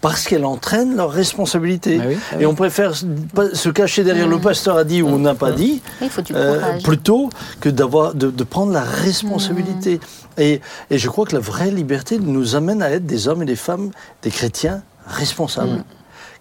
[0.00, 1.98] parce qu'elle entraîne leur responsabilité.
[2.00, 2.42] Ah oui, ah oui.
[2.42, 5.82] Et on préfère se cacher derrière le pasteur a dit ou n'a pas dit,
[6.30, 7.30] euh, plutôt
[7.60, 10.00] que d'avoir de, de prendre la responsabilité.
[10.36, 10.60] Et,
[10.90, 13.56] et je crois que la vraie liberté nous amène à être des hommes et des
[13.56, 13.90] femmes,
[14.22, 15.82] des chrétiens responsables.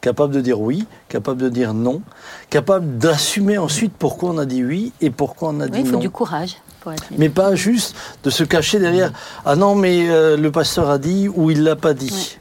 [0.01, 2.01] Capables de dire oui, capables de dire non,
[2.49, 5.85] capables d'assumer ensuite pourquoi on a dit oui et pourquoi on a Oui, dit il
[5.87, 5.99] faut non.
[5.99, 6.93] du courage pour.
[7.17, 9.11] Mais pas juste de se cacher derrière
[9.45, 12.37] Ah non, mais euh, le pasteur a dit ou il l'a pas dit.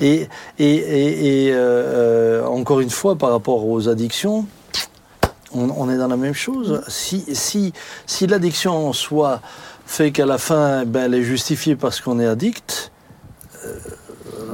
[0.00, 0.28] Et,
[0.58, 1.56] et, et, et, euh,
[2.42, 4.46] euh, encore une fois, par rapport aux addictions,
[5.54, 6.82] on, on est dans la même chose.
[6.88, 7.72] Si, si,
[8.06, 9.40] si l'addiction en soi
[9.86, 12.90] fait qu'à la fin, ben, elle est justifiée parce qu'on est addict,
[13.64, 13.78] euh,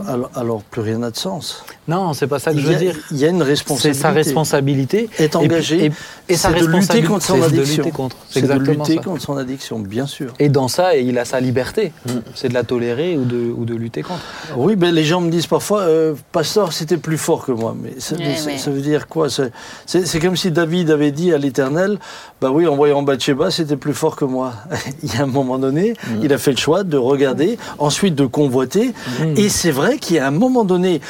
[0.07, 1.65] alors, alors plus rien n'a de sens.
[1.89, 2.95] Non, c'est pas ça que je veux a, dire.
[3.11, 4.01] il y a une C'est responsabilité.
[4.01, 5.11] sa responsabilité.
[5.19, 5.93] Être Et puis- engagé, et,
[6.29, 7.83] et sa c'est de lutter responsabilité, contre son c'est de addiction.
[7.85, 8.17] lutter contre.
[8.29, 9.03] C'est C'est de lutter ça.
[9.03, 10.33] contre son addiction, bien sûr.
[10.39, 11.93] Et dans ça, il a sa liberté.
[12.35, 14.21] C'est de la tolérer ou de, ou de lutter contre.
[14.57, 17.75] Oui, ben, les gens me disent parfois, euh, Pasteur, c'était plus fort que moi.
[17.83, 18.59] Mais ça, Ouais, mais ça- ouais.
[18.59, 19.31] ça veut dire quoi?
[19.31, 19.51] C'est-
[19.87, 21.99] C'est c'est comme si David avait dit à l'Éternel,
[22.41, 24.53] bah oui, en voyant Bathsheba, c'était plus fort que moi.
[25.03, 28.27] il y a un moment donné, il a fait le choix de regarder, ensuite de
[28.27, 28.93] convoiter.
[29.37, 31.01] Et c'est vrai qu'il y a un moment donné,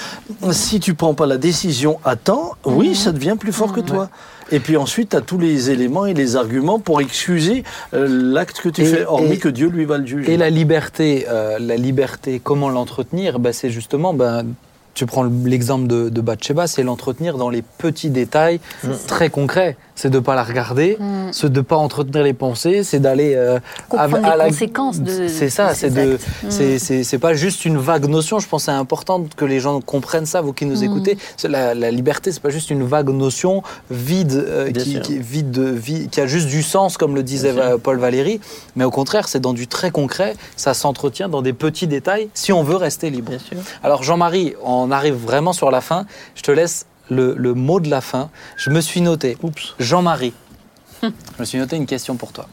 [0.53, 4.09] si tu prends pas la décision à temps, oui, ça devient plus fort que toi.
[4.51, 8.61] Et puis ensuite, tu as tous les éléments et les arguments pour excuser euh, l'acte
[8.61, 10.33] que tu Et- fais, hormis et- que Dieu lui va le juger.
[10.33, 13.41] Et la liberté, euh, la liberté, comment l'entretenir?
[13.41, 14.47] Ben, C'est justement, ben,
[14.95, 18.59] tu prends l'exemple de, de Bathsheba, c'est l'entretenir dans les petits détails
[19.07, 19.77] très concrets.
[20.01, 21.33] C'est de ne pas la regarder, Mm.
[21.33, 25.51] c'est de ne pas entretenir les pensées, c'est d'aller euh, Comprendre les conséquences de- C'est
[25.51, 26.19] ça, c'est ces de,
[26.49, 28.39] c'est- c'est c'est pas juste une vague notion.
[28.39, 30.85] Je pense que c'est important que les gens comprennent ça, vous qui nous Mm.
[30.85, 31.19] écoutez.
[31.49, 36.09] La, la liberté, c'est pas juste une vague notion vide, euh, qui, vide de vie,
[36.09, 38.41] qui a juste du sens, comme le disait Bien Paul Valéry.
[38.77, 40.35] Mais au contraire, c'est dans du très concret.
[40.57, 43.31] Ça s'entretient dans des petits détails si on veut rester libre.
[43.31, 43.57] Bien sûr.
[43.83, 46.07] Alors Jean-Marie, on arrive vraiment sur la fin.
[46.37, 48.31] Je te laisse le, le mot de la fin.
[48.57, 49.37] Je me suis noté.
[49.79, 50.35] Jean-Marie,
[51.03, 52.47] je me suis noté une question pour toi.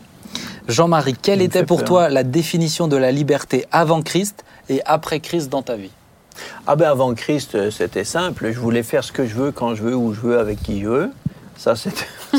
[0.68, 1.88] Jean-Marie, quelle était pour peur.
[1.88, 5.91] toi la définition de la liberté avant Christ et après Christ dans ta vie?
[6.68, 8.51] Ah ben avant Christ, euh, c'était simple.
[8.51, 10.82] Je voulais faire ce que je veux, quand je veux, où je veux, avec qui
[10.82, 11.12] je veux.
[11.58, 11.89] Ça, ça,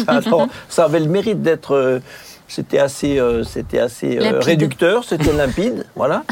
[0.07, 2.01] alors, ça avait le mérite d'être.
[2.49, 6.25] C'était assez, euh, c'était assez euh, réducteur, c'était limpide, voilà.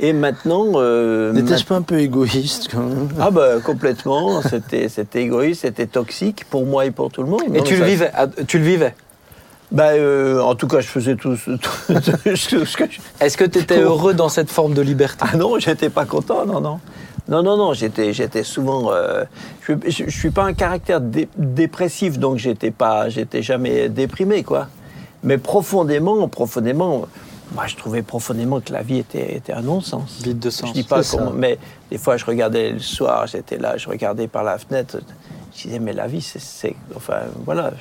[0.00, 5.22] Et maintenant, euh, N'était-ce pas un peu égoïste quand même ah ben complètement, c'était, c'était
[5.22, 7.42] égoïste, c'était toxique pour moi et pour tout le monde.
[7.54, 8.94] Et Non, tu mais le ça- vivais ah, Tu le vivais?
[9.78, 11.70] Euh, en tout cas, je faisais tout, ce- tout
[12.36, 15.24] ce que je- Est-ce que tu étais heureux dans cette forme de liberté?
[15.32, 16.78] Ah non, j'étais pas content, non, non.
[17.28, 18.92] Non, non, non, j'étais, j'étais souvent.
[18.92, 19.24] euh,
[19.66, 24.42] je, je, je suis pas un caractère dé- dépressif, donc j'étais pas, j'étais jamais déprimé,
[24.42, 24.66] quoi.
[25.22, 27.06] Mais profondément, profondément,
[27.54, 30.20] moi, je trouvais profondément que la vie était, était un non-sens.
[30.22, 30.72] Vide de Je sens.
[30.72, 31.58] dis pas comment, mais
[31.90, 34.98] des fois, je regardais le soir, j'étais là, je regardais par la fenêtre.
[35.54, 37.72] Je disais, mais la vie, c'est, enfin, voilà.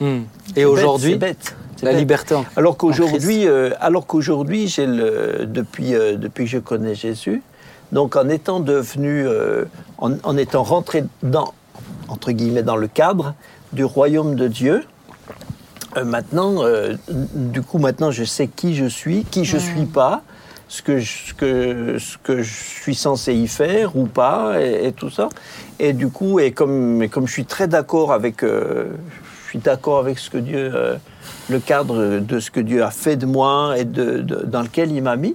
[0.00, 0.22] Hmm.
[0.56, 1.54] Et aujourd'hui, c'est bête.
[1.82, 1.98] la bête.
[1.98, 6.94] liberté en Alors qu'aujourd'hui, euh, alors qu'aujourd'hui, j'ai le depuis euh, depuis que je connais
[6.94, 7.42] Jésus,
[7.92, 9.66] donc en étant devenu, euh,
[9.98, 11.52] en, en étant rentré dans
[12.08, 13.34] entre guillemets dans le cadre
[13.74, 14.84] du royaume de Dieu.
[15.96, 20.22] Euh, maintenant, euh, du coup, maintenant, je sais qui je suis, qui je suis pas,
[20.68, 24.86] ce que je, ce que ce que je suis censé y faire ou pas, et,
[24.86, 25.28] et tout ça.
[25.78, 28.86] Et du coup, et comme et comme je suis très d'accord avec, euh,
[29.44, 30.96] je suis d'accord avec ce que Dieu, euh,
[31.48, 34.92] le cadre de ce que Dieu a fait de moi et de, de- dans lequel
[34.92, 35.34] il m'a mis.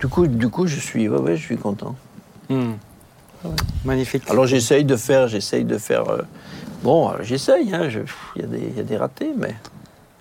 [0.00, 1.94] Du coup, du coup, je suis, ouais, ouais, je suis content.
[2.48, 2.72] Hmm.
[3.84, 4.22] Magnifique.
[4.30, 6.08] Alors j'essaye de faire, j'essaye de faire.
[6.08, 6.22] euh,
[6.82, 7.74] bon, j'essaye.
[7.74, 9.54] hein, y, il y a des ratés, mais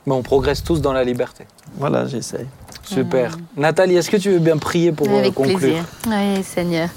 [0.06, 1.46] Mais on progresse tous dans la liberté.
[1.78, 2.48] voilà, j'essaye.
[2.86, 3.38] Super.
[3.56, 5.86] Nathalie, est-ce que tu veux bien prier pour euh, Avec conclure plaisir.
[6.08, 6.90] Oui, Seigneur.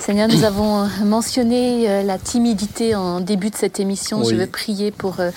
[0.00, 4.24] Seigneur, nous avons mentionné euh, la timidité en début de cette émission.
[4.24, 5.30] Je veux prier pour euh,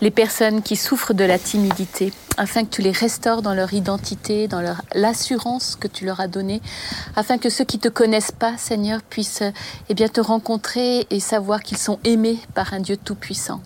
[0.00, 4.48] les personnes qui souffrent de la timidité, afin que tu les restaures dans leur identité,
[4.48, 6.62] dans leur l'assurance que tu leur as donnée,
[7.16, 9.50] afin que ceux qui te connaissent pas, Seigneur, puissent euh,
[9.88, 13.60] eh bien te rencontrer et savoir qu'ils sont aimés par un Dieu tout-puissant.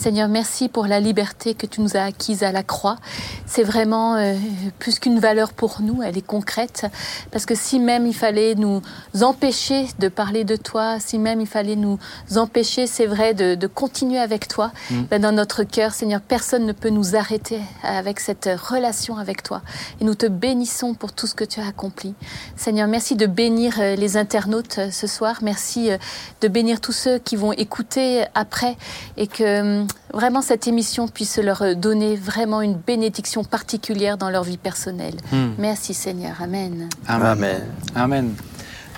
[0.00, 2.96] Seigneur, merci pour la liberté que tu nous as acquise à la croix.
[3.44, 4.34] C'est vraiment euh,
[4.78, 6.86] plus qu'une valeur pour nous, elle est concrète.
[7.30, 8.80] Parce que si même il fallait nous
[9.20, 11.98] empêcher de parler de toi, si même il fallait nous
[12.34, 14.72] empêcher, c'est vrai, de, de continuer avec toi,
[15.10, 19.60] ben, dans notre cœur, Seigneur, personne ne peut nous arrêter avec cette relation avec toi.
[20.00, 22.14] Et nous te bénissons pour tout ce que tu as accompli.
[22.56, 25.40] Seigneur, merci de bénir euh, les internautes euh, ce soir.
[25.42, 25.98] Merci euh,
[26.40, 28.78] de bénir tous ceux qui vont écouter après
[29.18, 34.42] et que hum, vraiment cette émission puisse leur donner vraiment une bénédiction particulière dans leur
[34.44, 35.14] vie personnelle.
[35.32, 35.50] Hmm.
[35.58, 36.34] Merci Seigneur.
[36.42, 36.88] Amen.
[37.06, 37.26] Amen.
[37.26, 37.62] Amen.
[37.94, 38.34] Amen.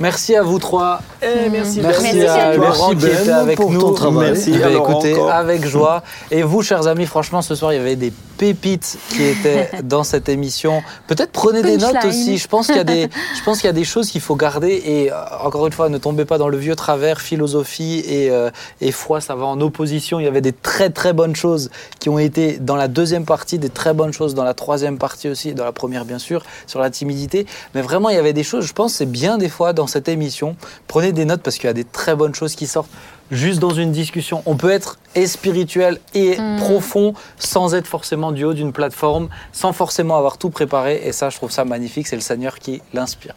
[0.01, 1.03] Merci à vous trois.
[1.23, 3.81] Eh, merci, Merci, Merci à à Laurent qui était avec pour nous.
[3.81, 4.31] ton travail.
[4.33, 5.31] Merci Eh ben, écoutez, encore.
[5.31, 6.03] avec joie.
[6.31, 8.13] Et vous, chers amis, franchement, ce soir, il y avait des
[8.43, 10.83] pépites qui étaient dans cette émission.
[11.07, 12.39] Peut-être prenez des notes aussi.
[12.39, 14.35] Je pense qu'il y a des, je pense qu'il y a des choses qu'il faut
[14.35, 14.83] garder.
[14.85, 17.21] Et euh, encore une fois, ne tombez pas dans le vieux travers.
[17.21, 20.19] Philosophie et, euh, et foi, ça va en opposition.
[20.19, 21.71] Il y avait des très très bonnes choses
[22.01, 25.29] qui ont été dans la deuxième partie, des très bonnes choses dans la troisième partie
[25.29, 27.47] aussi, et dans la première bien sûr, sur la timidité.
[27.77, 28.67] Mais vraiment, il y avait des choses.
[28.67, 30.57] Je pense, c'est bien des fois dans cette émission.
[30.89, 32.91] Prenez des notes parce qu'il y a des très bonnes choses qui sortent
[33.31, 34.43] juste dans une discussion.
[34.47, 36.57] On peut être et spirituel et Mm.
[36.59, 41.01] profond sans être forcément du haut d'une plateforme, sans forcément avoir tout préparé.
[41.05, 42.07] Et ça, je trouve ça magnifique.
[42.09, 43.35] C'est le Seigneur qui l'inspire.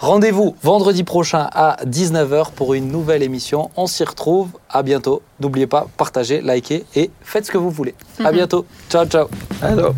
[0.00, 3.70] Rendez-vous vendredi prochain à 19h pour une nouvelle émission.
[3.76, 4.50] On s'y retrouve.
[4.70, 5.22] À bientôt.
[5.40, 7.94] N'oubliez pas, partagez, likez et faites ce que vous voulez.
[8.24, 8.64] À bientôt.
[8.88, 9.26] Ciao, ciao.
[9.60, 9.94] Alors.